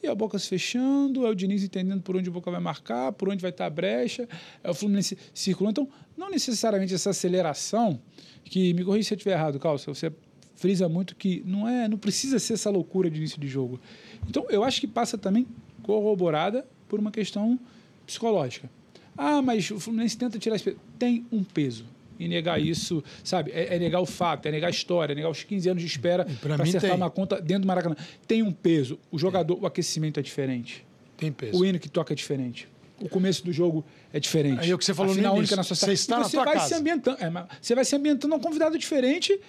[0.03, 3.13] E a Boca se fechando, é o Diniz entendendo por onde a Boca vai marcar,
[3.13, 4.29] por onde vai estar a brecha,
[4.65, 5.83] é o Fluminense circulando.
[5.83, 8.01] Então, não necessariamente essa aceleração
[8.45, 10.11] que me corrija se eu estiver errado, Calça, você
[10.57, 13.81] frisa muito que não é, não precisa ser essa loucura de início de jogo.
[14.29, 15.47] Então, eu acho que passa também
[15.83, 17.59] corroborada por uma questão
[18.07, 18.71] psicológica.
[19.17, 20.79] Ah, mas o Fluminense tenta tirar esse peso.
[20.99, 21.85] Tem um peso.
[22.21, 23.51] E negar isso, sabe?
[23.51, 25.89] É, é negar o fato, é negar a história, é negar os 15 anos de
[25.89, 26.93] espera para acertar tem.
[26.93, 27.97] uma conta dentro do Maracanã.
[28.29, 28.99] Tem um peso.
[29.11, 30.87] O jogador, o aquecimento é diferente.
[31.17, 31.59] Tem peso.
[31.59, 32.69] O hino que toca é diferente
[33.01, 34.61] o começo do jogo é diferente.
[34.61, 36.45] Aí é o que você falou a final única na sua Você está você na
[36.45, 36.69] vai casa.
[36.69, 39.41] se ambientando, é, você vai se ambientando a um convidado diferente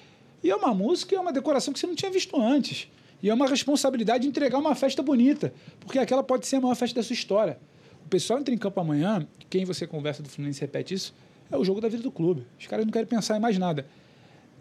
[0.41, 2.87] e é uma música, é uma decoração que você não tinha visto antes.
[3.21, 6.75] E é uma responsabilidade de entregar uma festa bonita, porque aquela pode ser a maior
[6.75, 7.59] festa da sua história.
[8.03, 11.13] O pessoal entra em campo amanhã, quem você conversa do Fluminense repete isso,
[11.51, 12.45] é o jogo da vida do clube.
[12.59, 13.85] Os caras não querem pensar em mais nada.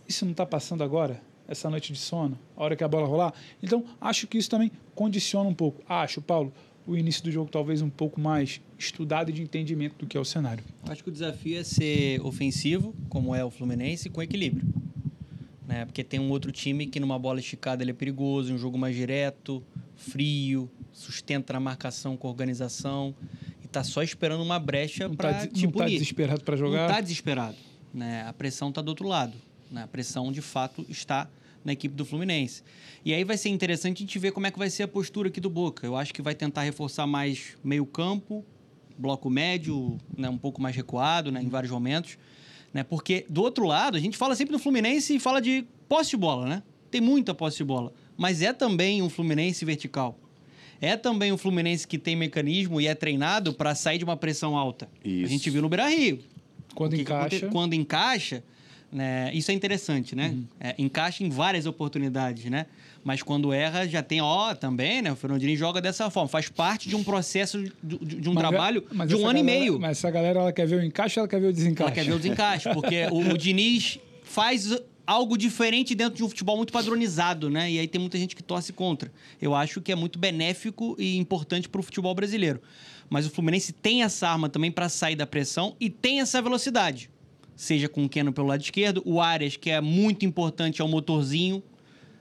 [0.09, 1.23] Isso não está passando agora?
[1.47, 3.35] Essa noite de sono, a hora que a bola rolar?
[3.63, 5.83] Então, acho que isso também condiciona um pouco.
[5.89, 6.53] Acho, Paulo,
[6.87, 10.21] o início do jogo talvez um pouco mais estudado e de entendimento do que é
[10.21, 10.63] o cenário.
[10.85, 14.65] Acho que o desafio é ser ofensivo, como é o Fluminense, com equilíbrio.
[15.67, 15.85] Né?
[15.85, 18.95] Porque tem um outro time que numa bola esticada ele é perigoso, um jogo mais
[18.95, 19.63] direto,
[19.97, 23.15] frio, sustenta na marcação com organização
[23.71, 26.79] está só esperando uma brecha para tá, te Não está desesperado para jogar?
[26.79, 27.57] Não está desesperado.
[27.95, 28.25] Né?
[28.27, 29.33] A pressão está do outro lado.
[29.71, 29.85] Né?
[29.85, 31.29] A pressão, de fato, está
[31.65, 32.63] na equipe do Fluminense.
[33.05, 35.29] E aí vai ser interessante a gente ver como é que vai ser a postura
[35.29, 35.87] aqui do Boca.
[35.87, 38.45] Eu acho que vai tentar reforçar mais meio campo,
[38.99, 42.19] bloco médio, né, um pouco mais recuado né, em vários momentos.
[42.73, 46.11] Né, porque do outro lado, a gente fala sempre do Fluminense e fala de posse
[46.11, 46.63] de bola, né?
[46.91, 47.93] Tem muita posse de bola.
[48.17, 50.19] Mas é também um Fluminense vertical.
[50.81, 54.57] É também um Fluminense que tem mecanismo e é treinado para sair de uma pressão
[54.57, 54.89] alta.
[55.05, 55.27] Isso.
[55.27, 56.21] A gente viu no Beira Rio.
[56.75, 57.49] Quando encaixa.
[57.49, 58.43] Quando encaixa,
[58.93, 59.31] né?
[59.35, 60.29] Isso é interessante, né?
[60.29, 60.45] Uhum.
[60.59, 62.67] É, encaixa em várias oportunidades, né?
[63.05, 65.13] Mas quando erra, já tem, ó, também, né?
[65.13, 66.29] O Fernandinho joga dessa forma.
[66.29, 69.41] Faz parte de um processo, de, de um mas, trabalho mas de um ano galera,
[69.41, 69.81] e meio.
[69.81, 71.83] Mas essa galera, ela quer ver o encaixe ou ela quer ver o desencaixe?
[71.83, 74.71] Ela quer ver o desencaixe, porque o, o Diniz faz
[75.11, 77.69] algo diferente dentro de um futebol muito padronizado, né?
[77.69, 79.11] E aí tem muita gente que torce contra.
[79.43, 82.63] Eu acho que é muito benéfico e importante para o futebol brasileiro.
[83.09, 87.11] Mas o Fluminense tem essa arma também para sair da pressão e tem essa velocidade
[87.57, 90.89] seja com o Keno pelo lado esquerdo, o Arias, que é muito importante, é o
[90.89, 91.63] motorzinho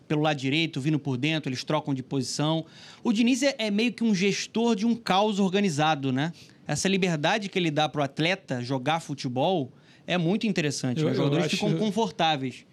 [0.06, 2.66] pelo lado direito, vindo por dentro, eles trocam de posição.
[3.02, 6.34] O Diniz é, é meio que um gestor de um caos organizado, né?
[6.68, 9.72] Essa liberdade que ele dá para o atleta jogar futebol
[10.06, 11.00] é muito interessante.
[11.00, 11.12] Eu, né?
[11.12, 12.66] Os jogadores ficam confortáveis.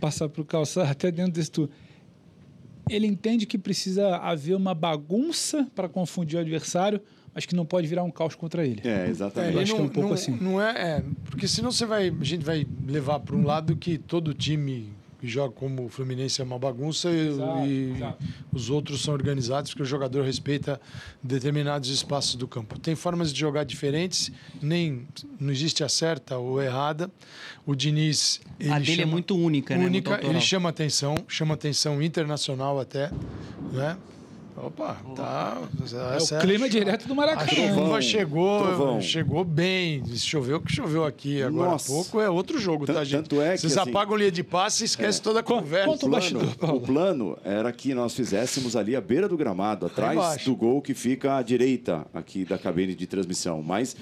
[0.00, 1.70] Passar para o calçar até dentro desse tudo.
[2.90, 7.00] ele entende que precisa haver uma bagunça para confundir o adversário,
[7.34, 8.80] mas que não pode virar um caos contra ele.
[8.84, 9.54] É, exatamente.
[9.54, 10.38] Eu acho não, que é um pouco não, assim.
[10.40, 13.98] Não é, é, porque senão você vai, a gente vai levar para um lado que
[13.98, 14.92] todo time
[15.24, 18.24] que joga como o Fluminense é uma bagunça e, Exato, e exato.
[18.52, 20.78] os outros são organizados porque o jogador respeita
[21.22, 22.78] determinados espaços do campo.
[22.78, 25.06] Tem formas de jogar diferentes, nem
[25.40, 27.10] não existe a certa ou errada.
[27.66, 29.86] O Diniz ele a dele é chama- muito única, né?
[29.86, 30.30] única, Muito autoral.
[30.32, 33.10] ele chama atenção, chama atenção internacional até,
[33.72, 33.96] né?
[34.56, 35.58] Opa, tá.
[36.30, 37.46] É o clima direto do A Maracanã.
[37.74, 39.00] chuva chegou, Trovão.
[39.00, 40.02] chegou bem.
[40.16, 41.90] Choveu que choveu aqui agora Nossa.
[41.90, 42.20] há pouco.
[42.20, 43.22] É outro jogo, tá, gente?
[43.28, 45.88] tanto é que, Vocês assim, apagam linha de passe e esquece toda a conversa.
[45.88, 46.76] conta o bastidor, plano, Paulo.
[46.76, 50.94] o plano era que nós fizéssemos ali a beira do gramado, atrás do gol que
[50.94, 53.60] fica à direita aqui da cabine de transmissão.
[53.60, 53.96] Mas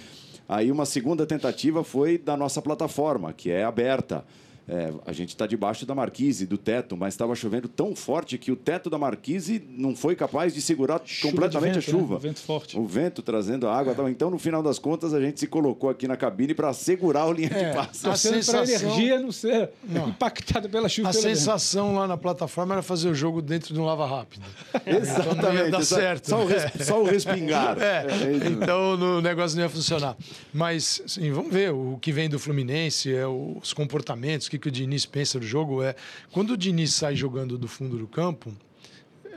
[0.46, 4.22] aí uma segunda tentativa foi da nossa plataforma, que é aberta.
[4.68, 8.52] É, a gente está debaixo da marquise, do teto, mas estava chovendo tão forte que
[8.52, 12.12] o teto da marquise não foi capaz de segurar Chuva completamente de vento, a chuva.
[12.14, 12.16] né?
[12.16, 12.78] O vento forte.
[12.78, 13.92] O vento trazendo a água.
[13.94, 14.08] tal.
[14.08, 17.32] Então, no final das contas, a gente se colocou aqui na cabine para segurar o
[17.32, 17.98] linha É, de passe.
[18.00, 20.08] a para a sensação- energia não ser Não.
[20.10, 21.08] impactada pela chuva.
[21.08, 24.42] A sensação lá na plataforma era fazer o jogo dentro de um lava rápido.
[24.86, 25.38] Exatamente.
[25.38, 26.28] Então não ia dar só, certo.
[26.28, 27.76] Só o, res- só o respingar.
[27.82, 30.16] É, É então o negócio não ia funcionar.
[30.52, 34.72] Mas, assim, vamos ver o que vem do Fluminense, é os comportamentos, que, que o
[34.72, 35.82] Diniz pensa do jogo.
[35.82, 35.94] É
[36.30, 38.52] quando o Diniz sai jogando do fundo do campo,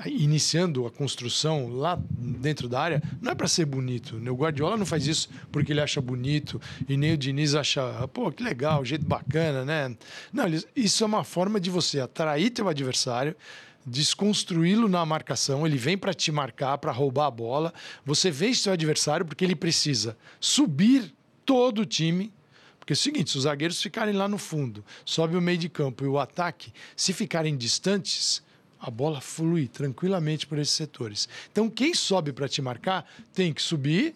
[0.06, 4.18] iniciando a construção lá dentro da área, não é para ser bonito.
[4.18, 8.30] O Guardiola não faz isso porque ele acha bonito e nem o Diniz acha, pô,
[8.32, 9.96] que legal, jeito bacana, né?
[10.34, 13.36] Não, isso é uma forma de você atrair teu adversário,
[13.86, 17.74] desconstruí-lo na marcação, ele vem para te marcar, para roubar a bola.
[18.06, 21.14] Você vence seu adversário porque ele precisa subir
[21.46, 22.34] todo o time.
[22.86, 25.68] Porque é o seguinte, se os zagueiros ficarem lá no fundo, sobe o meio de
[25.68, 28.44] campo e o ataque, se ficarem distantes,
[28.80, 31.28] a bola flui tranquilamente por esses setores.
[31.52, 34.14] Então, quem sobe para te marcar tem que subir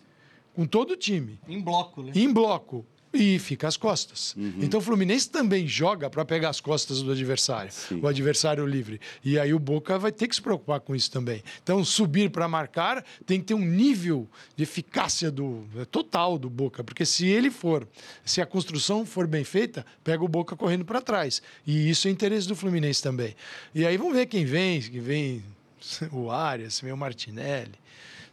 [0.54, 2.12] com todo o time Em bloco, né?
[2.14, 4.36] em bloco e fica às costas.
[4.64, 9.02] Então o Fluminense também joga para pegar as costas do adversário, o adversário livre.
[9.24, 11.44] E aí o Boca vai ter que se preocupar com isso também.
[11.64, 16.50] Então subir para marcar tem que ter um nível de eficácia do é, total do
[16.50, 17.88] Boca, porque se ele for,
[18.24, 21.42] se a construção for bem feita, pega o Boca correndo para trás.
[21.66, 23.36] E isso é interesse do Fluminense também.
[23.74, 25.44] E aí vamos ver quem vem, que vem
[26.12, 27.80] o Arias, vem o Martinelli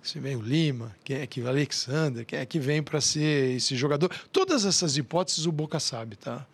[0.09, 3.57] se vem o Lima, quem é que o Alexander, quem é que vem para ser
[3.57, 4.11] esse jogador.
[4.33, 6.47] Todas essas hipóteses o Boca sabe, tá?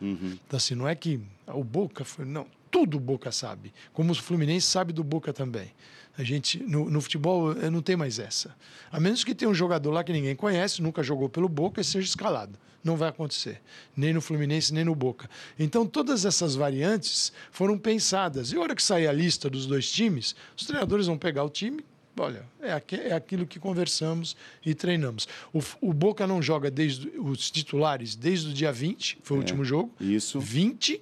[0.47, 2.25] Então, assim, não é que o Boca foi.
[2.25, 3.73] Não, tudo o Boca sabe.
[3.93, 5.71] Como o Fluminense sabe do Boca também.
[6.17, 8.55] A gente, no, no futebol, eh, não tem mais essa.
[8.91, 11.85] A menos que tenha um jogador lá que ninguém conhece, nunca jogou pelo Boca e
[11.85, 12.59] seja escalado.
[12.85, 13.61] Não vai acontecer.
[13.97, 15.29] Nem no Fluminense, nem no Boca.
[15.59, 18.53] Então, todas essas variantes foram pensadas.
[18.53, 21.51] E a hora que sair a lista dos dois times, os treinadores vão pegar o
[21.51, 21.83] time,
[22.19, 25.27] Olha, é, aqui- é aquilo que conversamos e treinamos.
[25.53, 29.65] O, o Boca não joga desde os titulares desde o dia 20, foi o último
[29.65, 29.91] jogo.
[30.01, 30.39] Isso.
[30.39, 31.01] 20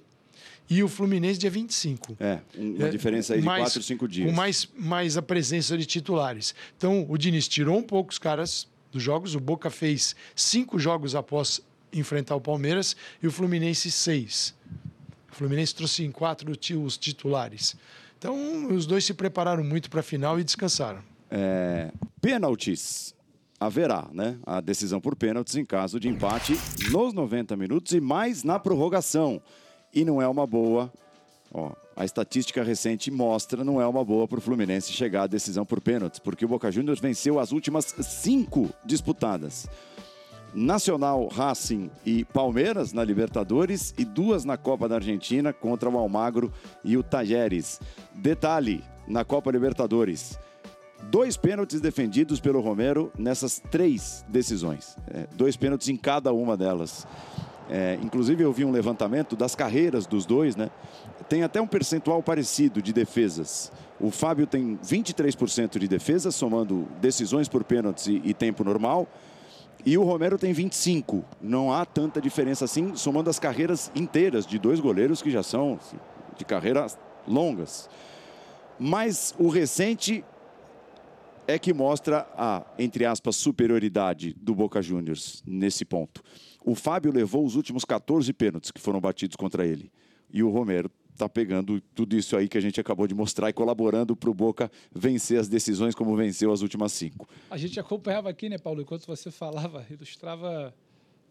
[0.69, 2.15] e o Fluminense dia 25.
[2.17, 4.29] É, um- uma É, diferença aí de mais- 4, 5 dias.
[4.29, 6.55] Com mais, mais a presença de titulares.
[6.77, 9.35] Então, o Diniz tirou um pouco os caras dos jogos.
[9.35, 11.59] O Boca fez cinco jogos após
[11.91, 14.55] enfrentar o Palmeiras e o Fluminense seis.
[15.29, 17.75] O Fluminense trouxe em quatro os titulares.
[18.21, 20.99] Então, os dois se prepararam muito para a final e descansaram.
[21.31, 23.15] É, pênaltis.
[23.59, 24.37] Haverá, né?
[24.45, 26.55] A decisão por pênaltis em caso de empate
[26.91, 29.41] nos 90 minutos e mais na prorrogação.
[29.91, 30.93] E não é uma boa.
[31.51, 35.65] Ó, a estatística recente mostra não é uma boa para o Fluminense chegar à decisão
[35.65, 39.67] por pênaltis, porque o Boca Juniors venceu as últimas cinco disputadas.
[40.53, 46.51] Nacional, Racing e Palmeiras na Libertadores e duas na Copa da Argentina contra o Almagro
[46.83, 47.79] e o Tajeres.
[48.13, 50.37] Detalhe, na Copa Libertadores,
[51.09, 54.97] dois pênaltis defendidos pelo Romero nessas três decisões.
[55.07, 57.07] É, dois pênaltis em cada uma delas.
[57.69, 60.69] É, inclusive, eu vi um levantamento das carreiras dos dois, né?
[61.29, 63.71] Tem até um percentual parecido de defesas.
[63.97, 69.07] O Fábio tem 23% de defesa, somando decisões por pênaltis e, e tempo normal.
[69.85, 71.23] E o Romero tem 25.
[71.41, 75.79] Não há tanta diferença assim, somando as carreiras inteiras de dois goleiros que já são
[75.81, 75.97] assim,
[76.37, 77.89] de carreiras longas.
[78.79, 80.23] Mas o recente
[81.47, 86.21] é que mostra a, entre aspas, superioridade do Boca Juniors nesse ponto.
[86.63, 89.91] O Fábio levou os últimos 14 pênaltis que foram batidos contra ele.
[90.31, 93.53] E o Romero está pegando tudo isso aí que a gente acabou de mostrar e
[93.53, 97.27] colaborando para o Boca vencer as decisões como venceu as últimas cinco.
[97.49, 98.81] A gente acompanhava aqui, né, Paulo?
[98.81, 100.73] Enquanto você falava, ilustrava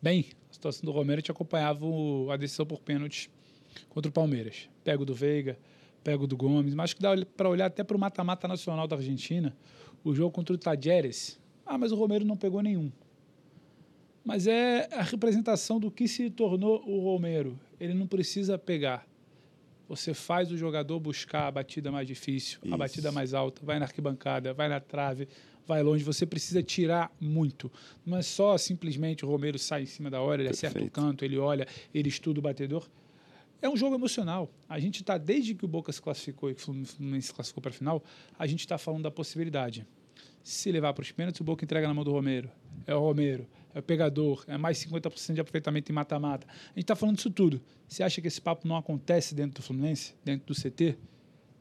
[0.00, 1.84] bem a situação do Romero, a gente acompanhava
[2.32, 3.30] a decisão por pênalti
[3.88, 4.68] contra o Palmeiras.
[4.84, 5.58] Pego do Veiga,
[6.02, 8.86] pega o do Gomes, mas acho que dá para olhar até para o mata-mata nacional
[8.86, 9.56] da Argentina,
[10.04, 11.38] o jogo contra o Tajeres.
[11.66, 12.90] Ah, mas o Romero não pegou nenhum.
[14.24, 17.58] Mas é a representação do que se tornou o Romero.
[17.78, 19.06] Ele não precisa pegar.
[19.90, 22.72] Você faz o jogador buscar a batida mais difícil, Isso.
[22.72, 25.26] a batida mais alta, vai na arquibancada, vai na trave,
[25.66, 26.04] vai longe.
[26.04, 27.72] Você precisa tirar muito.
[28.06, 30.76] Não é só simplesmente o Romero sai em cima da hora, ele Perfeito.
[30.76, 32.88] acerta o canto, ele olha, ele estuda o batedor.
[33.60, 34.48] É um jogo emocional.
[34.68, 37.60] A gente está, desde que o Boca se classificou e que o Fluminense se classificou
[37.60, 38.00] para a final,
[38.38, 39.84] a gente está falando da possibilidade.
[40.40, 42.48] Se levar para os pênaltis, o Boca entrega na mão do Romero.
[42.86, 46.46] É o Romero é o pegador, é mais 50% de aproveitamento em mata-mata.
[46.48, 47.60] A gente está falando disso tudo.
[47.88, 50.96] Você acha que esse papo não acontece dentro do Fluminense, dentro do CT?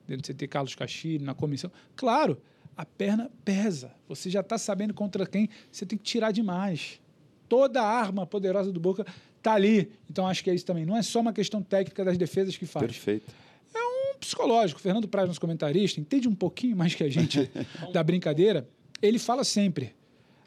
[0.08, 1.72] Dentro do CT Carlos Castilho, na comissão?
[1.96, 2.42] Claro,
[2.76, 3.92] a perna pesa.
[4.08, 7.00] Você já está sabendo contra quem você tem que tirar demais.
[7.48, 9.06] Toda a arma poderosa do Boca
[9.38, 9.92] está ali.
[10.10, 10.86] Então acho que é isso também.
[10.86, 12.86] Não é só uma questão técnica das defesas que faz.
[12.86, 13.32] Perfeito.
[13.74, 14.80] É um psicológico.
[14.80, 17.52] Fernando Praz, nosso comentarista, entende um pouquinho mais que a gente
[17.94, 18.68] da brincadeira.
[19.02, 19.94] Ele fala sempre: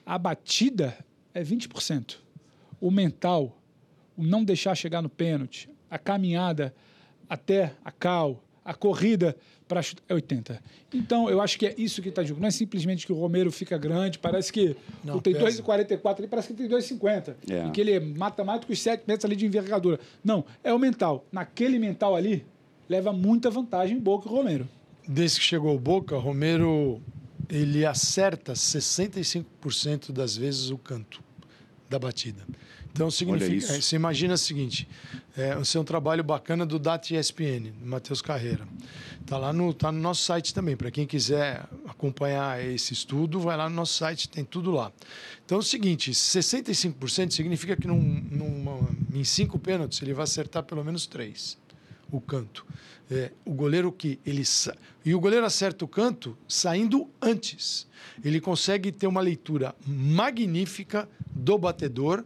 [0.05, 0.97] a batida
[1.35, 2.17] é 20%.
[2.81, 3.59] O mental,
[4.17, 6.75] o não deixar chegar no pênalti, a caminhada
[7.29, 10.63] até a cal, a corrida para é 80.
[10.93, 12.43] Então, eu acho que é isso que está jogando.
[12.43, 16.49] Não é simplesmente que o Romero fica grande, parece que não, tem 2,44 ali, parece
[16.49, 17.35] que tem 2,50.
[17.49, 17.67] É.
[17.67, 19.99] E que ele mata mais do que os 7 metros ali de envergadura.
[20.23, 21.25] Não, é o mental.
[21.33, 22.45] Naquele mental ali,
[22.89, 24.69] leva muita vantagem Boca e Romero.
[25.09, 27.01] Desde que chegou o Boca, Romero
[27.49, 31.22] ele acerta 65% das vezes o canto
[31.93, 32.43] da batida.
[32.91, 34.89] Então significa, você imagina o seguinte,
[35.37, 38.67] é, esse é um trabalho bacana do DAT ESPN, do Matheus Carreira.
[39.21, 40.77] Está lá no, tá no nosso site também.
[40.77, 44.93] Para quem quiser acompanhar esse estudo, vai lá no nosso site, tem tudo lá.
[45.45, 50.63] Então é o seguinte: 65% significa que num, numa, em cinco pênaltis ele vai acertar
[50.63, 51.57] pelo menos três
[52.11, 52.67] o canto.
[53.11, 54.43] É, o goleiro que ele
[55.05, 57.87] e o goleiro acerta o canto saindo antes.
[58.25, 61.09] Ele consegue ter uma leitura magnífica
[61.43, 62.25] do batedor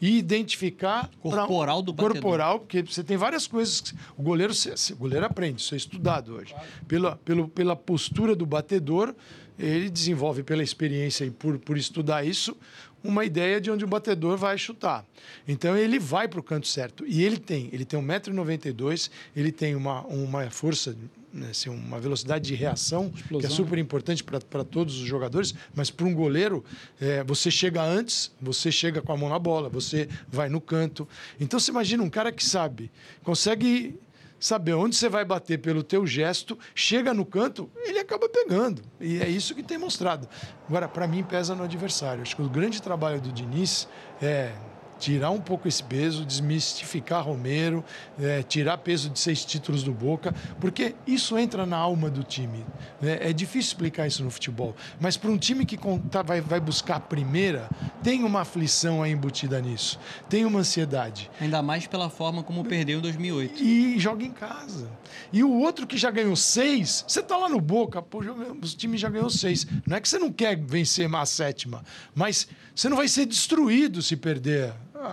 [0.00, 2.12] e identificar corporal do batedor.
[2.12, 6.34] corporal, porque você tem várias coisas que o goleiro o goleiro aprende, isso é estudado
[6.34, 6.54] hoje.
[6.86, 9.14] Pela, pelo, pela postura do batedor,
[9.58, 12.56] ele desenvolve pela experiência e por, por estudar isso
[13.02, 15.04] uma ideia de onde o batedor vai chutar.
[15.46, 17.04] Então ele vai para o canto certo.
[17.06, 20.96] E ele tem, ele tem 1,92m, ele tem uma, uma força,
[21.38, 23.40] né, assim, uma velocidade de reação Explosão.
[23.40, 26.64] que é super importante para todos os jogadores, mas para um goleiro,
[27.00, 31.08] é, você chega antes, você chega com a mão na bola, você vai no canto.
[31.40, 32.90] Então você imagina um cara que sabe,
[33.22, 33.98] consegue
[34.40, 38.82] saber onde você vai bater pelo teu gesto, chega no canto, ele acaba pegando.
[39.00, 40.28] E é isso que tem mostrado.
[40.68, 42.22] Agora, para mim, pesa no adversário.
[42.22, 43.88] Acho que o grande trabalho do Diniz
[44.22, 44.52] é
[44.98, 47.84] tirar um pouco esse peso, desmistificar Romero,
[48.20, 52.64] é, tirar peso de seis títulos do Boca, porque isso entra na alma do time.
[53.00, 53.18] Né?
[53.20, 55.78] É difícil explicar isso no futebol, mas para um time que
[56.10, 57.68] tá, vai, vai buscar a primeira,
[58.02, 61.30] tem uma aflição aí embutida nisso, tem uma ansiedade.
[61.40, 63.62] Ainda mais pela forma como perdeu em 2008.
[63.62, 64.90] E joga em casa.
[65.32, 68.96] E o outro que já ganhou seis, você tá lá no Boca, pô, o time
[68.96, 69.66] já ganhou seis.
[69.86, 71.84] Não é que você não quer vencer a sétima,
[72.14, 74.72] mas você não vai ser destruído se perder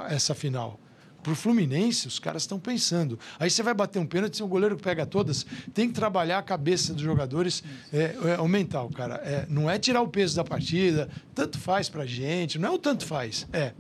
[0.10, 0.80] essa final.
[1.26, 3.18] Para o Fluminense, os caras estão pensando.
[3.40, 6.94] Aí você vai bater um pênalti, o goleiro pega todas, tem que trabalhar a cabeça
[6.94, 9.16] dos jogadores, é, é o mental, cara.
[9.26, 12.78] É, não é tirar o peso da partida, tanto faz para gente, não é o
[12.78, 13.74] tanto faz, é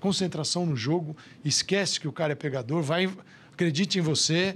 [0.00, 3.10] concentração no jogo, esquece que o cara é pegador, vai,
[3.52, 4.54] acredite em você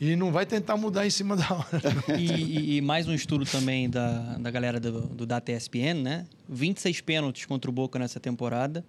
[0.00, 1.80] e não vai tentar mudar em cima da hora.
[2.18, 6.26] E, e, e, mais um estudo também da, da galera do, do Data ESPN, né?
[6.48, 8.84] 26 pênaltis contra o Boca nessa temporada.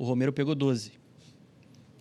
[0.00, 0.92] O Romero pegou 12.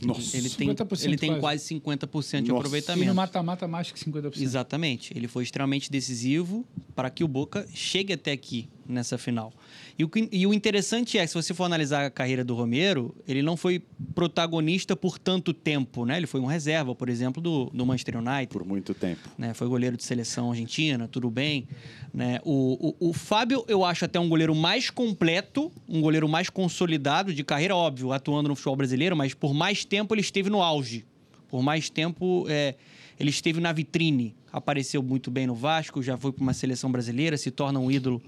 [0.02, 0.74] Nossa, ele tem,
[1.04, 2.60] ele tem quase 50% de Nossa.
[2.62, 3.04] aproveitamento.
[3.04, 4.40] E no mata-mata mais que 50%.
[4.40, 5.12] Exatamente.
[5.14, 9.54] Ele foi extremamente decisivo para que o Boca chegue até aqui nessa final.
[9.98, 13.16] E o, e o interessante é que, se você for analisar a carreira do Romero,
[13.28, 13.82] ele não foi
[14.16, 16.18] protagonista por tanto tempo, né?
[16.18, 18.48] Ele foi um reserva, por exemplo, do, do Manchester United.
[18.48, 19.30] Por muito tempo.
[19.38, 19.54] Né?
[19.54, 21.68] Foi goleiro de seleção argentina, tudo bem.
[22.14, 22.40] Né?
[22.44, 27.34] O, o, o Fábio, eu acho até um goleiro mais completo, um goleiro mais consolidado
[27.34, 31.06] de carreira, óbvio, atuando no futebol brasileiro, mas por mais tempo ele esteve no auge.
[31.48, 32.76] Por mais tempo é,
[33.20, 34.36] ele esteve na vitrine.
[34.52, 38.22] Apareceu muito bem no Vasco, já foi para uma seleção brasileira, se torna um ídolo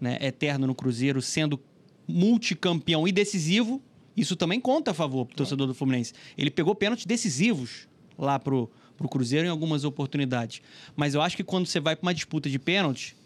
[0.00, 1.60] né, eterno no Cruzeiro, sendo
[2.06, 3.82] multicampeão e decisivo,
[4.16, 6.12] isso também conta a favor do torcedor do Fluminense.
[6.36, 7.86] Ele pegou pênaltis decisivos
[8.18, 10.60] lá pro, pro Cruzeiro em algumas oportunidades.
[10.96, 13.16] Mas eu acho que quando você vai para uma disputa de pênalti,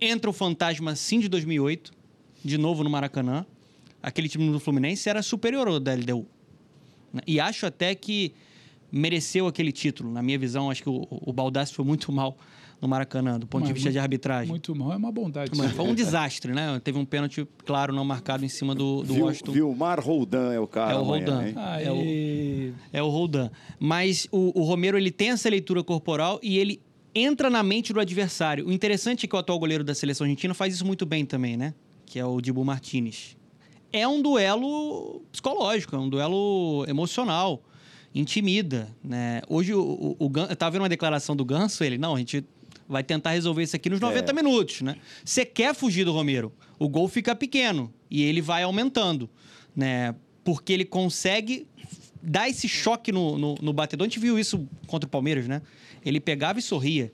[0.00, 1.92] entra o fantasma sim de 2008,
[2.44, 3.46] de novo no Maracanã.
[4.02, 6.26] Aquele time do Fluminense era superior ao da LDU.
[7.10, 7.22] Né?
[7.26, 8.34] E acho até que
[8.92, 10.12] mereceu aquele título.
[10.12, 12.36] Na minha visão, acho que o, o Baldassi foi muito mal
[12.84, 14.48] no Maracanã, do ponto Mas de vista muito, de arbitragem.
[14.48, 15.50] Muito mal, é uma bondade.
[15.56, 16.80] Mas foi um desastre, né?
[16.84, 19.52] Teve um pênalti, claro, não marcado em cima do, do Vil, Washington.
[19.52, 20.92] Vilmar Roldan é o cara.
[20.92, 21.42] É o Roldan.
[21.42, 23.50] é, o, é o Roldan.
[23.80, 26.80] Mas o, o Romero, ele tem essa leitura corporal e ele
[27.14, 28.66] entra na mente do adversário.
[28.66, 31.56] O interessante é que o atual goleiro da seleção argentina faz isso muito bem também,
[31.56, 31.74] né?
[32.04, 33.36] Que é o Dibu Martinez.
[33.92, 37.62] É um duelo psicológico, é um duelo emocional,
[38.14, 39.40] intimida, né?
[39.48, 42.44] Hoje o, o, o eu tava vendo uma declaração do Ganso, ele, não, a gente
[42.88, 44.34] vai tentar resolver isso aqui nos 90 é.
[44.34, 44.96] minutos, né?
[45.24, 49.28] Você quer fugir do Romero, o gol fica pequeno e ele vai aumentando,
[49.74, 50.14] né?
[50.42, 51.66] Porque ele consegue
[52.22, 54.06] dar esse choque no, no, no batedor.
[54.06, 55.62] A gente viu isso contra o Palmeiras, né?
[56.04, 57.10] Ele pegava e sorria.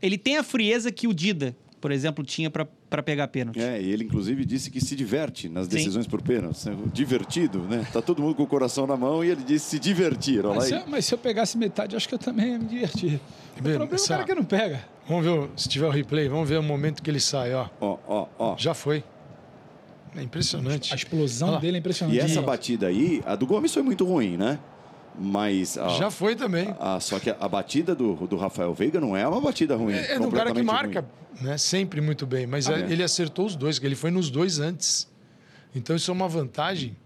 [0.00, 2.66] Ele tem a frieza que o Dida, por exemplo, tinha para
[3.02, 3.60] pegar pênalti.
[3.60, 6.10] É, e ele inclusive disse que se diverte nas decisões Sim.
[6.10, 6.58] por pênalti.
[6.92, 7.86] Divertido, né?
[7.92, 10.42] Tá todo mundo com o coração na mão e ele disse se divertir.
[10.44, 13.20] Mas se, eu, mas, se eu, pegasse metade, acho que eu também ia me divertir.
[13.56, 14.84] O problema é o cara que não pega.
[15.08, 17.68] Vamos ver, se tiver o replay, vamos ver o momento que ele sai, ó.
[17.80, 18.56] Ó, ó, ó.
[18.56, 19.04] Já foi.
[20.16, 20.92] É impressionante.
[20.92, 22.16] A explosão dele é impressionante.
[22.16, 24.58] E essa batida aí, a do Gomes foi muito ruim, né?
[25.18, 25.78] Mas.
[25.78, 26.74] A, Já foi também.
[26.78, 29.94] A, só que a batida do, do Rafael Veiga não é uma batida ruim.
[29.94, 31.04] É, é um cara que marca
[31.40, 32.92] né, sempre muito bem, mas ah, é.
[32.92, 35.08] ele acertou os dois, que ele foi nos dois antes.
[35.74, 36.96] Então isso é uma vantagem,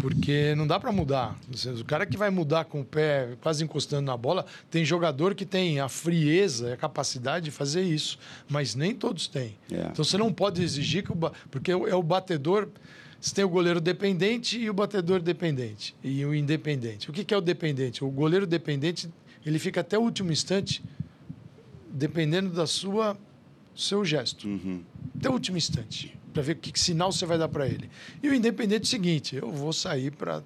[0.00, 1.38] porque não dá para mudar.
[1.80, 5.46] O cara que vai mudar com o pé quase encostando na bola, tem jogador que
[5.46, 8.18] tem a frieza e a capacidade de fazer isso,
[8.48, 9.56] mas nem todos têm.
[9.70, 9.88] É.
[9.92, 11.32] Então você não pode exigir que o.
[11.50, 12.68] Porque é o batedor
[13.24, 15.96] você tem o goleiro dependente e o batedor dependente.
[16.04, 17.08] E o independente.
[17.08, 18.04] O que é o dependente?
[18.04, 19.08] O goleiro dependente,
[19.46, 20.84] ele fica até o último instante
[21.88, 23.16] dependendo da sua
[23.74, 24.46] seu gesto.
[24.46, 24.82] Uhum.
[25.18, 26.14] Até o último instante.
[26.34, 27.88] Para ver que, que, sinal você vai dar para ele.
[28.22, 30.42] E o independente é o seguinte: eu vou sair para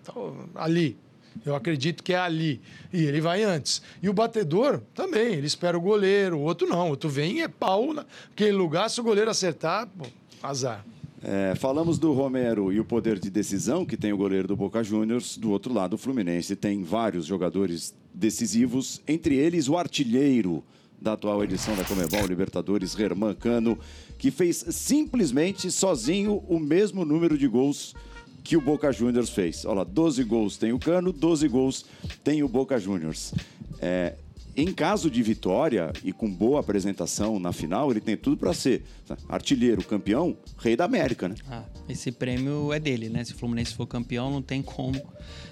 [0.55, 0.97] ali.
[1.45, 2.61] Eu acredito que é ali.
[2.93, 3.83] E ele vai antes.
[4.01, 6.87] E o batedor também, ele espera o goleiro, o outro não.
[6.87, 8.89] O outro vem e é pau naquele lugar.
[8.89, 10.07] Se o goleiro acertar, bom,
[10.41, 10.85] azar.
[11.23, 14.83] É, falamos do Romero e o poder de decisão que tem o goleiro do Boca
[14.85, 15.37] Juniors.
[15.37, 20.63] Do outro lado, o Fluminense tem vários jogadores decisivos, entre eles o artilheiro
[21.01, 23.79] da atual edição da Comebol Libertadores, Herman Cano,
[24.19, 27.95] que fez simplesmente sozinho o mesmo número de gols
[28.43, 29.65] que o Boca Juniors fez.
[29.65, 31.85] Olha lá, 12 gols tem o Cano, 12 gols
[32.25, 33.33] tem o Boca Juniors.
[33.81, 34.15] É,
[34.59, 38.83] em caso de vitória e com boa apresentação na final, ele tem tudo para ser
[39.29, 41.37] artilheiro, campeão, rei da América, né?
[41.49, 43.23] Ah, esse prêmio é dele, né?
[43.23, 45.01] Se o Fluminense for campeão, não tem como.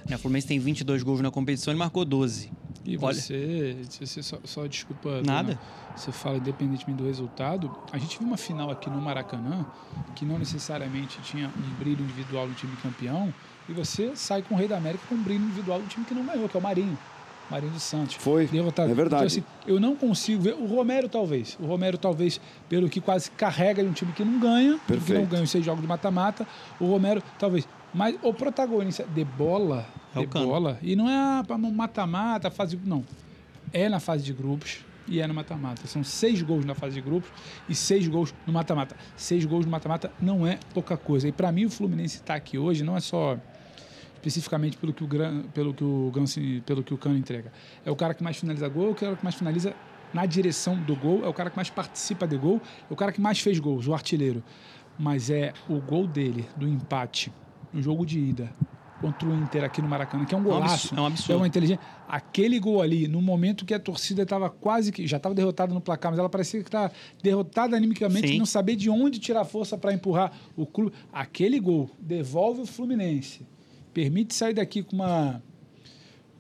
[0.09, 0.17] Né?
[0.17, 2.51] O Fluminense tem 22 gols na competição, ele marcou 12.
[2.85, 3.15] E Olha...
[3.15, 5.23] você, você só, só desculpa.
[5.23, 5.55] Nada.
[5.55, 5.61] Dona,
[5.97, 7.71] você fala independentemente do resultado.
[7.93, 9.65] A gente viu uma final aqui no Maracanã
[10.17, 13.33] que não necessariamente tinha um brilho individual do time campeão
[13.69, 16.13] e você sai com o Rei da América com um brilho individual do time que
[16.13, 16.99] não ganhou, que é o Marinho.
[17.51, 18.17] Marinho dos Santos.
[18.17, 18.91] Foi, derrotado.
[18.91, 19.39] é verdade.
[19.39, 20.55] Então, assim, eu não consigo ver.
[20.55, 21.57] O Romero, talvez.
[21.61, 25.25] O Romero, talvez, pelo que quase carrega de um time que não ganha, que não
[25.25, 26.47] ganha os seis jogos de mata-mata.
[26.81, 27.69] O Romero, talvez.
[27.95, 32.79] Mas o protagonista de bola, é de bola, e não é para mata-mata, fase.
[32.85, 33.05] Não.
[33.73, 35.87] É na fase de grupos e é no mata-mata.
[35.87, 37.31] São seis gols na fase de grupos
[37.69, 38.97] e seis gols no mata-mata.
[39.17, 41.29] Seis gols no mata-mata não é pouca coisa.
[41.29, 43.37] E para mim, o Fluminense está aqui hoje não é só
[44.27, 47.53] especificamente pelo que o Gran, pelo que o Ganso, pelo que o Cano entrega.
[47.85, 49.75] É o cara que mais finaliza gol, é o cara que mais finaliza
[50.13, 52.61] na direção do gol, é o cara que mais participa de gol,
[52.91, 54.43] é o cara que mais fez gols, o artilheiro.
[54.99, 57.33] Mas é o gol dele do empate
[57.73, 58.51] no jogo de ida
[59.01, 60.95] contra o Inter aqui no Maracanã, que é um golaço.
[60.95, 61.33] É um absurdo.
[61.35, 61.85] É uma inteligência.
[62.09, 65.07] Aquele gol ali, no momento que a torcida estava quase que.
[65.07, 66.91] Já estava derrotada no placar, mas ela parecia que estava
[67.23, 68.39] derrotada animicamente, Sim.
[68.39, 70.97] não saber de onde tirar força para empurrar o clube.
[71.13, 73.47] Aquele gol devolve o Fluminense
[73.97, 75.43] permite sair daqui com uma,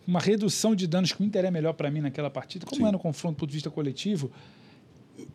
[0.07, 2.89] uma redução de danos que o Inter é melhor para mim naquela partida, como Sim.
[2.89, 4.31] é no confronto do ponto de vista coletivo.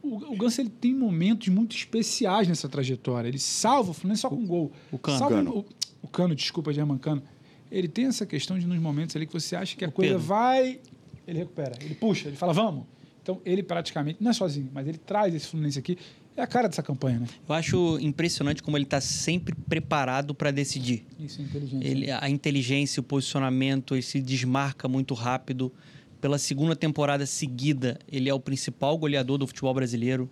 [0.03, 3.27] O, o Ganso ele tem momentos muito especiais nessa trajetória.
[3.27, 4.71] Ele salva o Fluminense só com um gol.
[4.91, 5.17] O Cano.
[5.17, 5.49] Salva.
[5.49, 5.65] O,
[6.03, 7.23] o Cano, desculpa, German Cano.
[7.71, 10.27] Ele tem essa questão de nos momentos ali que você acha que a coisa Pedro.
[10.27, 10.79] vai,
[11.25, 12.85] ele recupera, ele puxa, ele fala, vamos.
[13.23, 15.97] Então, ele praticamente, não é sozinho, mas ele traz esse Fluminense aqui
[16.41, 17.27] é a cara dessa campanha, né?
[17.47, 21.05] Eu acho impressionante como ele está sempre preparado para decidir.
[21.19, 21.87] Isso, inteligência.
[21.87, 25.71] Ele, a inteligência, o posicionamento, ele se desmarca muito rápido.
[26.19, 30.29] Pela segunda temporada seguida, ele é o principal goleador do futebol brasileiro.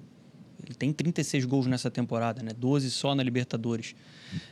[0.66, 2.52] Ele tem 36 gols nessa temporada, né?
[2.58, 3.96] 12 só na Libertadores.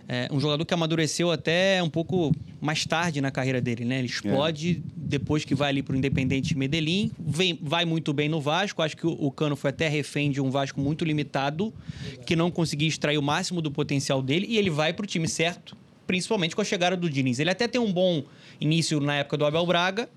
[0.08, 4.00] É um jogador que amadureceu até um pouco mais tarde na carreira dele, né?
[4.00, 4.92] Ele explode é.
[4.96, 8.82] depois que vai ali para o Independente Medellín, vem, vai muito bem no Vasco.
[8.82, 11.74] Acho que o, o, Cano foi até refém de um Vasco muito limitado,
[12.26, 15.28] que não conseguia extrair o máximo do potencial dele, e ele vai para o time
[15.28, 15.76] certo,
[16.06, 17.40] principalmente com a chegada do Diniz.
[17.40, 18.24] Ele até tem um bom
[18.60, 20.10] início na época do Abel Braga,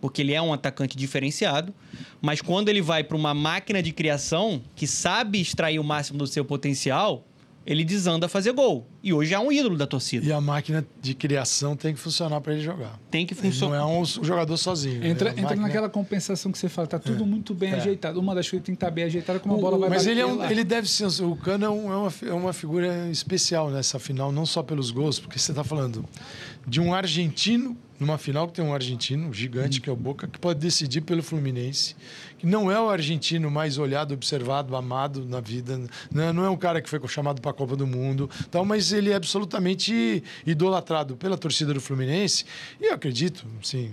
[0.00, 1.72] porque ele é um atacante diferenciado,
[2.20, 6.26] mas quando ele vai para uma máquina de criação que sabe extrair o máximo do
[6.26, 7.24] seu potencial,
[7.66, 8.86] ele desanda a fazer gol.
[9.02, 10.26] E hoje é um ídolo da torcida.
[10.26, 12.98] E a máquina de criação tem que funcionar para ele jogar.
[13.10, 13.78] Tem que funcionar.
[13.78, 15.04] Não é um jogador sozinho.
[15.04, 15.62] Entra, é entra máquina...
[15.62, 17.26] naquela compensação que você fala, tá tudo é.
[17.26, 17.76] muito bem é.
[17.76, 18.20] ajeitado.
[18.20, 20.06] Uma das coisas que tem que estar tá bem ajeitada como a bola vai Mas
[20.06, 21.04] ele, é um, ele deve ser.
[21.22, 24.90] O Cano é, um, é, uma, é uma figura especial nessa final, não só pelos
[24.90, 26.04] gols, porque você está falando
[26.66, 30.38] de um argentino numa final que tem um argentino gigante, que é o Boca, que
[30.38, 31.94] pode decidir pelo Fluminense,
[32.38, 35.78] que não é o argentino mais olhado, observado, amado na vida,
[36.10, 36.32] né?
[36.32, 39.10] não é um cara que foi chamado para a Copa do Mundo, tal, mas ele
[39.10, 42.44] é absolutamente idolatrado pela torcida do Fluminense,
[42.80, 43.90] e eu acredito, sim,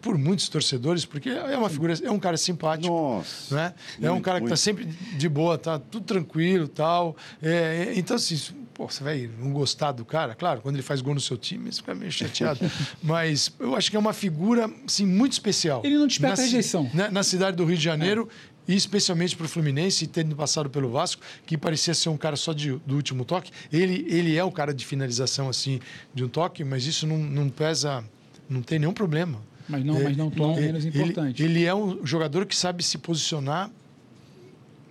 [0.00, 3.74] por muitos torcedores, porque é uma figura, é um cara simpático, Nossa, né?
[4.00, 8.36] é um cara que está sempre de boa, tá tudo tranquilo, tal, é, então assim
[8.72, 10.34] pô, você vai não gostar do cara?
[10.34, 12.60] Claro, quando ele faz gol no seu time, você fica meio chateado.
[13.02, 15.82] Mas eu acho que é uma figura, assim, muito especial.
[15.84, 16.90] Ele não desperta na, rejeição.
[16.92, 18.28] Na, na, cidade do Rio de Janeiro.
[18.48, 18.52] É.
[18.68, 22.52] E especialmente para o Fluminense, tendo passado pelo Vasco, que parecia ser um cara só
[22.52, 23.50] de, do último toque.
[23.72, 25.80] Ele, ele é o cara de finalização assim
[26.14, 28.04] de um toque, mas isso não, não pesa,
[28.48, 29.40] não tem nenhum problema.
[29.68, 31.42] Mas não, é, mas não tão menos importante.
[31.42, 33.68] Ele, ele é um jogador que sabe se posicionar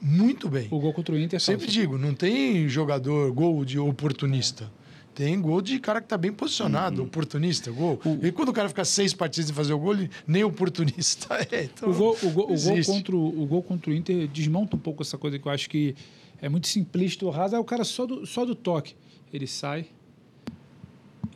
[0.02, 0.68] muito bem.
[0.72, 1.38] O gol contra o Inter.
[1.38, 4.72] É Sempre digo, não tem jogador gol de oportunista.
[5.14, 7.08] Tem gol de cara que está bem posicionado, uhum.
[7.08, 7.99] oportunista, gol.
[8.04, 8.26] O...
[8.26, 11.66] E quando o cara fica seis partidas sem fazer o gol, ele nem oportunista é.
[11.66, 14.80] Então, o, gol, o, gol, o, gol contra o, gol contra o Inter desmonta um
[14.80, 15.95] pouco essa coisa que eu acho que
[16.41, 17.26] é muito simplista.
[17.26, 18.95] O raso é o cara só do, só do toque.
[19.34, 19.88] Ele sai,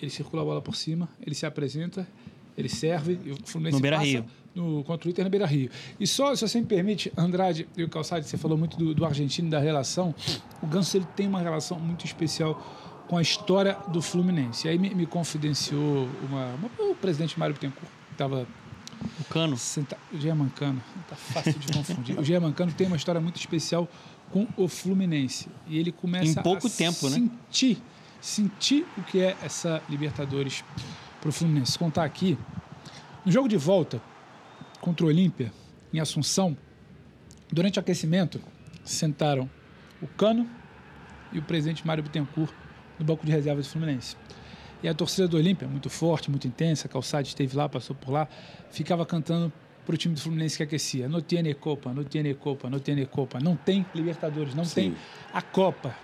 [0.02, 2.08] ele circula a bola por cima, ele se apresenta,
[2.58, 3.20] ele serve.
[3.24, 4.26] E o Fluminense no Beira passa, Rio
[4.56, 5.70] no, contra o Inter na Beira Rio.
[6.00, 9.06] E só, se você me permite, Andrade e o Calçade, você falou muito do, do
[9.06, 10.16] argentino, da relação.
[10.64, 12.56] O Ganso ele tem uma relação muito especial
[13.08, 14.68] com a história do Fluminense.
[14.68, 18.48] E aí me, me confidenciou uma, uma, o presidente Mário Bittencourt, que estava.
[19.20, 19.58] O Cano.
[19.58, 20.82] Senta, o Germancano.
[21.02, 22.18] Está fácil de confundir.
[22.18, 23.88] o Germancano tem uma história muito especial
[24.32, 25.50] com o Fluminense.
[25.68, 27.82] E ele começa em pouco a tempo, sentir, né?
[28.22, 30.64] sentir o que é essa Libertadores
[31.26, 31.80] para o Fluminense.
[31.80, 32.38] Contar aqui,
[33.26, 34.00] no jogo de volta,
[34.80, 35.52] contra o Olímpia,
[35.92, 36.56] em Assunção,
[37.52, 38.40] durante o aquecimento,
[38.84, 39.50] sentaram
[40.00, 40.48] o Cano
[41.34, 42.54] e o presidente Mário Bittencourt
[43.00, 44.16] no banco de reserva do Fluminense.
[44.84, 48.12] E a torcida do Olímpia, muito forte, muito intensa, a Calçade esteve lá, passou por
[48.12, 48.28] lá,
[48.70, 49.52] ficava cantando
[49.84, 51.10] para o time do Fluminense que aquecia.
[51.10, 53.40] No tiene Copa, no tiene Copa, no tiene Copa.
[53.40, 54.76] Não tem Libertadores, não Sim.
[54.76, 54.96] tem
[55.34, 55.96] a Copa.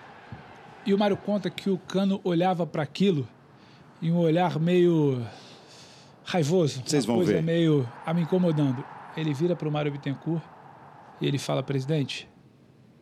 [0.84, 3.28] E o Mário conta que o Cano olhava para aquilo
[4.02, 5.24] e um olhar meio
[6.24, 6.82] raivoso.
[6.84, 7.42] Vocês vão coisa ver.
[7.42, 8.84] meio a me incomodando.
[9.16, 10.42] Ele vira para o Mário Bittencourt
[11.20, 12.28] e ele fala: presidente,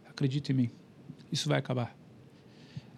[0.07, 0.70] acredite em mim,
[1.32, 1.96] isso vai acabar.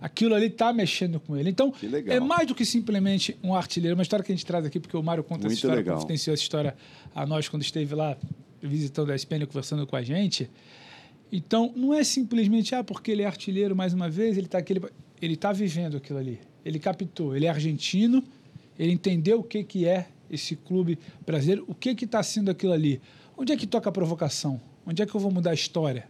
[0.01, 1.49] Aquilo ali está mexendo com ele.
[1.49, 1.73] Então,
[2.09, 3.97] é mais do que simplesmente um artilheiro.
[3.97, 5.95] Uma história que a gente traz aqui, porque o Mário conta Muito essa história, legal.
[5.95, 6.77] confidenciou essa história
[7.15, 8.17] a nós quando esteve lá
[8.61, 10.51] visitando a SPN, conversando com a gente.
[11.31, 14.75] Então, não é simplesmente, ah, porque ele é artilheiro mais uma vez, ele está aqui.
[15.21, 16.41] Ele está vivendo aquilo ali.
[16.65, 17.37] Ele captou.
[17.37, 18.23] Ele é argentino,
[18.79, 23.01] ele entendeu o que, que é esse clube brasileiro, o que está sendo aquilo ali?
[23.37, 24.61] Onde é que toca a provocação?
[24.87, 26.09] Onde é que eu vou mudar a história?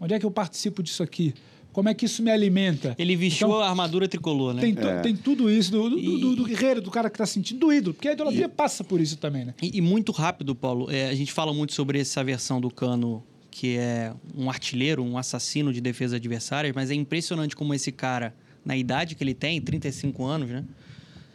[0.00, 1.34] Onde é que eu participo disso aqui?
[1.72, 2.94] Como é que isso me alimenta?
[2.98, 4.60] Ele vestiu então, a armadura tricolor, né?
[4.60, 5.00] Tem, é.
[5.00, 6.20] tem tudo isso do, do, e...
[6.20, 8.48] do, do, guerreiro, do cara que está sentindo, do ídolo, porque a idolatria e...
[8.48, 9.54] passa por isso também, né?
[9.62, 10.90] E, e muito rápido, Paulo.
[10.90, 15.16] É, a gente fala muito sobre essa versão do Cano, que é um artilheiro, um
[15.16, 19.60] assassino de defesa adversárias, mas é impressionante como esse cara, na idade que ele tem,
[19.60, 20.64] 35 anos, né?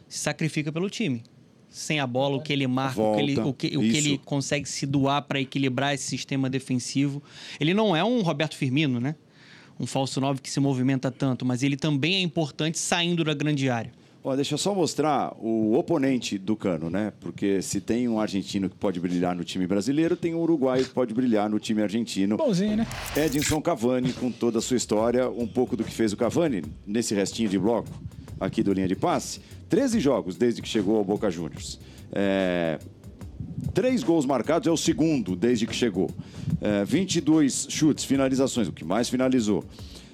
[0.07, 1.23] Se sacrifica pelo time
[1.69, 3.97] sem a bola, o que ele marca, Volta, o, que ele, o, que, o que
[3.97, 7.21] ele consegue se doar para equilibrar esse sistema defensivo.
[7.59, 9.15] Ele não é um Roberto Firmino, né?
[9.79, 13.69] Um falso 9 que se movimenta tanto, mas ele também é importante saindo da grande
[13.69, 13.91] área.
[14.27, 17.13] Ó, deixa eu só mostrar o oponente do Cano, né?
[17.21, 20.89] Porque se tem um argentino que pode brilhar no time brasileiro, tem um uruguaio que
[20.89, 22.35] pode brilhar no time argentino.
[22.35, 22.87] Bonzinho, né?
[23.15, 27.15] Edinson Cavani, com toda a sua história, um pouco do que fez o Cavani nesse
[27.15, 27.87] restinho de bloco
[28.37, 29.39] aqui do linha de passe.
[29.69, 31.79] 13 jogos desde que chegou ao Boca Juniors.
[32.11, 32.79] É,
[33.73, 36.09] três gols marcados, é o segundo desde que chegou.
[36.59, 39.63] É, 22 chutes, finalizações, o que mais finalizou.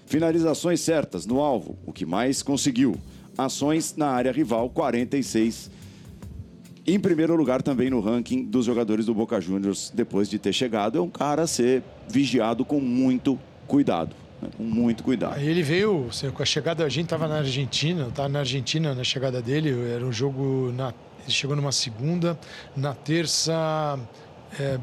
[0.06, 2.96] Finalizações certas no alvo, o que mais conseguiu.
[3.38, 5.72] Ações na área rival, 46.
[6.86, 10.98] Em primeiro lugar também no ranking dos jogadores do Boca Juniors, depois de ter chegado,
[10.98, 14.16] é um cara a ser vigiado com muito cuidado
[14.58, 15.36] com muito cuidado.
[15.36, 19.04] Aí ele veio, com a chegada, a gente estava na Argentina, estava na Argentina na
[19.04, 22.38] chegada dele, era um jogo, na, ele chegou numa segunda,
[22.76, 23.98] na terça
[24.60, 24.80] é,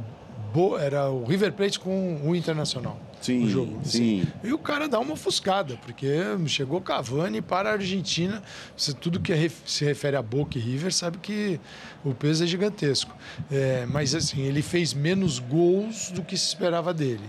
[0.81, 2.99] era o River Plate com o Internacional.
[3.21, 3.81] Sim, o jogo.
[3.85, 4.27] Sim.
[4.43, 6.09] E o cara dá uma ofuscada, porque
[6.47, 8.43] chegou Cavani para a Argentina.
[8.77, 11.61] Você, tudo que é, se refere a Boca e River sabe que
[12.05, 13.15] o peso é gigantesco.
[13.51, 17.29] É, mas assim, ele fez menos gols do que se esperava dele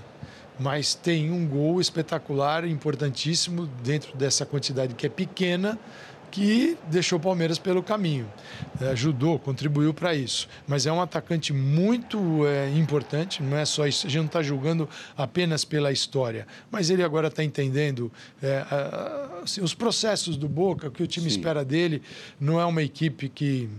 [0.60, 5.80] mas tem um gol espetacular, importantíssimo, dentro dessa quantidade que é pequena,
[6.32, 8.26] que deixou o Palmeiras pelo caminho.
[8.80, 10.48] É, ajudou, contribuiu para isso.
[10.68, 14.08] Mas é um atacante muito é, importante, não é só isso.
[14.08, 18.12] A gente não está julgando apenas pela história, mas ele agora está entendendo
[18.42, 18.66] é,
[19.44, 21.38] assim, os processos do Boca, o que o time Sim.
[21.38, 22.02] espera dele.
[22.40, 23.70] Não é uma equipe que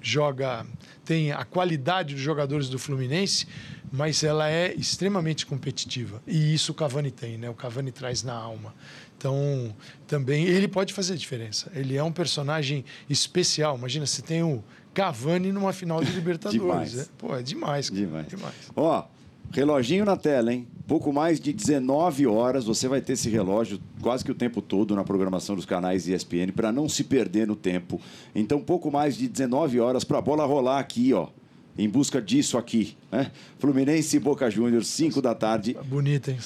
[0.00, 0.66] joga,
[1.04, 3.46] tem a qualidade dos jogadores do Fluminense,
[3.92, 6.22] mas ela é extremamente competitiva.
[6.26, 7.50] E isso o Cavani tem, né?
[7.50, 8.74] O Cavani traz na alma.
[9.18, 9.76] Então,
[10.06, 11.70] também ele pode fazer diferença.
[11.74, 13.76] Ele é um personagem especial.
[13.76, 14.64] Imagina, se tem o
[14.94, 16.90] Cavani numa final de Libertadores.
[16.90, 16.98] demais.
[16.98, 17.90] É, pô, é demais.
[17.90, 18.00] Cara.
[18.00, 18.26] Demais.
[18.28, 18.54] demais.
[18.74, 19.04] Ó,
[19.52, 20.66] reloginho na tela, hein?
[20.88, 24.96] Pouco mais de 19 horas você vai ter esse relógio quase que o tempo todo
[24.96, 28.00] na programação dos canais ESPN para não se perder no tempo.
[28.34, 31.28] Então, pouco mais de 19 horas para a bola rolar aqui, ó
[31.76, 32.96] em busca disso aqui.
[33.10, 33.30] Né?
[33.58, 35.76] Fluminense e Boca Juniors, 5 da tarde.
[35.84, 36.38] Bonita, hein?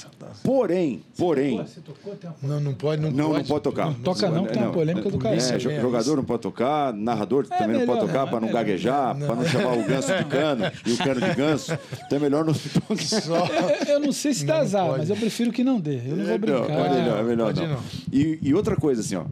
[0.42, 1.58] Porém, porém.
[1.58, 3.38] Você tocou, não, não pode, não, não pode.
[3.38, 3.86] Não pode tocar.
[3.86, 5.40] Não toca não, tem uma polêmica do Caio.
[5.40, 9.16] É, jogador não pode tocar, narrador é também melhor, não pode tocar para não gaguejar,
[9.16, 11.78] para não chamar o ganso de cano e o cano de ganso.
[12.06, 13.88] Então é melhor não tocar.
[13.88, 15.96] Eu não sei se dá azar, mas eu prefiro que não dê.
[16.06, 16.68] Eu não vou brincar.
[16.68, 17.82] Não, é melhor, é melhor não.
[18.12, 19.24] E, e outra coisa assim, ó.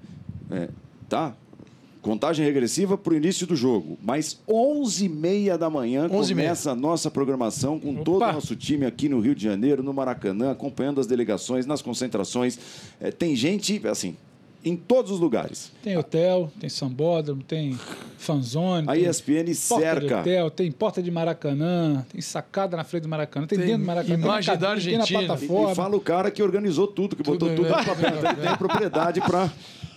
[0.50, 0.68] É,
[1.08, 1.34] tá?
[2.04, 3.98] Contagem regressiva para o início do jogo.
[4.02, 8.04] Mas 11h30 da manhã 11 começa a nossa programação com Opa.
[8.04, 11.80] todo o nosso time aqui no Rio de Janeiro, no Maracanã, acompanhando as delegações, nas
[11.80, 12.58] concentrações.
[13.00, 14.18] É, tem gente, assim,
[14.62, 15.72] em todos os lugares.
[15.82, 17.78] Tem hotel, tem sambódromo, tem
[18.18, 18.86] fanzone.
[18.86, 20.20] A ESPN cerca.
[20.20, 23.86] hotel, tem porta de Maracanã, tem sacada na frente do Maracanã, tem, tem dentro do
[23.86, 24.14] Maracanã.
[24.22, 25.06] Imagem tem da Argentina.
[25.06, 25.70] Tem na plataforma.
[25.70, 27.70] E, e fala o cara que organizou tudo, que tudo botou tudo é.
[27.70, 28.18] no papel.
[28.18, 29.50] Então ele tem propriedade para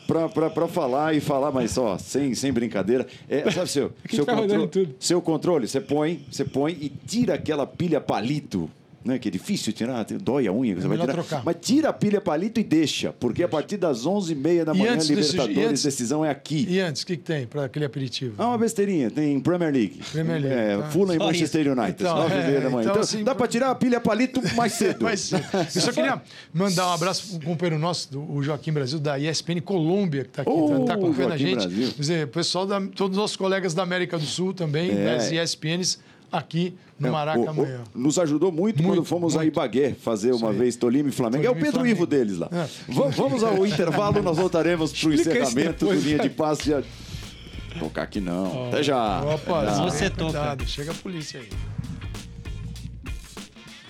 [0.07, 3.05] para falar e falar, mas ó, sem, sem brincadeira.
[3.29, 7.67] É, sabe seu, seu, tá controle, seu controle, você põe, você põe e tira aquela
[7.67, 8.69] pilha palito
[9.07, 10.73] né, que é difícil tirar, dói a unha.
[10.73, 11.41] É você vai tirar, trocar.
[11.43, 13.47] Mas tira a pilha palito e deixa, porque deixa.
[13.47, 16.65] a partir das 11h30 da manhã, Libertadores, desse, antes, decisão é aqui.
[16.69, 18.35] E antes, o que, que tem para aquele aperitivo?
[18.37, 20.01] Ah, uma besteirinha, tem Premier League.
[20.11, 20.55] Premier League.
[20.55, 20.89] É, tá.
[20.89, 22.61] Fulham e Manchester United, então, 9 é, da manhã.
[22.61, 25.03] Então, então assim, dá para tirar a pilha palito mais cedo.
[25.03, 25.45] mais cedo.
[25.53, 26.21] Eu só queria
[26.53, 30.29] mandar um abraço para o companheiro nosso, do, o Joaquim Brasil, da ESPN Colômbia, que
[30.29, 31.55] está aqui, está oh, tá acompanhando a gente.
[31.55, 31.91] Brasil.
[31.93, 35.15] Quer dizer, pessoal, da, todos os nossos colegas da América do Sul também, é.
[35.15, 35.99] das ESPNs
[36.31, 37.83] aqui no é, Maraca amanhã.
[37.93, 39.43] Nos ajudou muito, muito quando fomos muito.
[39.43, 41.43] a Ibagué fazer uma vez Tolima e Flamengo.
[41.43, 41.95] Tolima é o Pedro Flamengo.
[41.97, 42.49] Ivo deles lá.
[42.51, 42.67] É.
[42.87, 46.71] Vamos ao intervalo, nós voltaremos para o encerramento do linha de passe.
[47.79, 48.65] Tocar aqui não.
[48.65, 48.67] Oh.
[48.69, 49.21] Até já.
[49.23, 50.57] Opa, você toca.
[50.65, 51.49] Chega a polícia aí.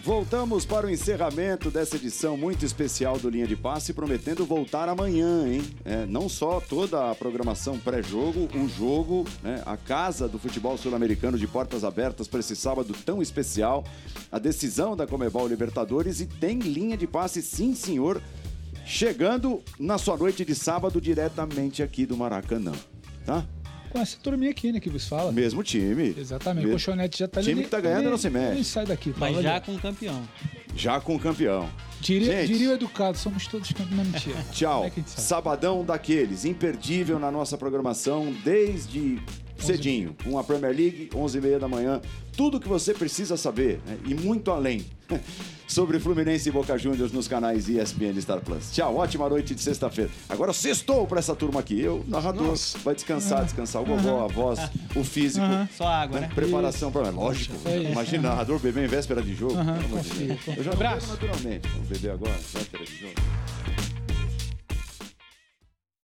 [0.07, 5.45] Voltamos para o encerramento dessa edição muito especial do Linha de Passe, prometendo voltar amanhã,
[5.45, 5.61] hein?
[5.83, 9.61] É, não só toda a programação pré-jogo, o jogo, né?
[9.65, 13.83] a casa do futebol sul-americano de portas abertas para esse sábado tão especial,
[14.31, 18.21] a decisão da Comebol Libertadores e tem linha de passe, sim, senhor,
[18.85, 22.71] chegando na sua noite de sábado diretamente aqui do Maracanã,
[23.25, 23.45] tá?
[23.97, 25.31] Com essa turminha aqui, né, que vos fala.
[25.31, 26.15] Mesmo time.
[26.17, 26.65] Exatamente.
[26.65, 26.69] Mesmo.
[26.69, 27.49] O Colchonete já tá ali.
[27.49, 28.55] time que tá ganhando ele, não se mexe.
[28.55, 29.13] Ele sai daqui.
[29.17, 29.65] Mas já ali.
[29.65, 30.29] com o campeão.
[30.75, 31.69] Já com o campeão.
[31.99, 33.97] Diria, diria o educado, somos todos campeões.
[33.97, 34.37] Não, mentira.
[34.51, 34.85] Tchau.
[34.85, 39.19] É Sabadão daqueles, imperdível na nossa programação desde
[39.65, 42.01] cedinho, com a Premier League, 11h30 da manhã.
[42.35, 43.97] Tudo que você precisa saber né?
[44.05, 44.85] e muito além
[45.67, 48.71] sobre Fluminense e Boca Juniors nos canais ESPN Star Plus.
[48.71, 50.11] Tchau, ótima noite de sexta-feira.
[50.29, 51.79] Agora sextou para essa turma aqui.
[51.79, 52.77] Eu, narrador, Nossa.
[52.79, 54.59] vai descansar, descansar o gogó, a voz,
[54.95, 55.45] o físico.
[55.75, 56.29] Só água, né?
[56.33, 57.09] Preparação para.
[57.09, 57.55] Lógico.
[57.65, 59.55] É imagina narrador beber em véspera de jogo.
[59.55, 61.67] Uhum, Eu já não bebo naturalmente.
[61.69, 63.96] Vamos beber agora, véspera de jogo.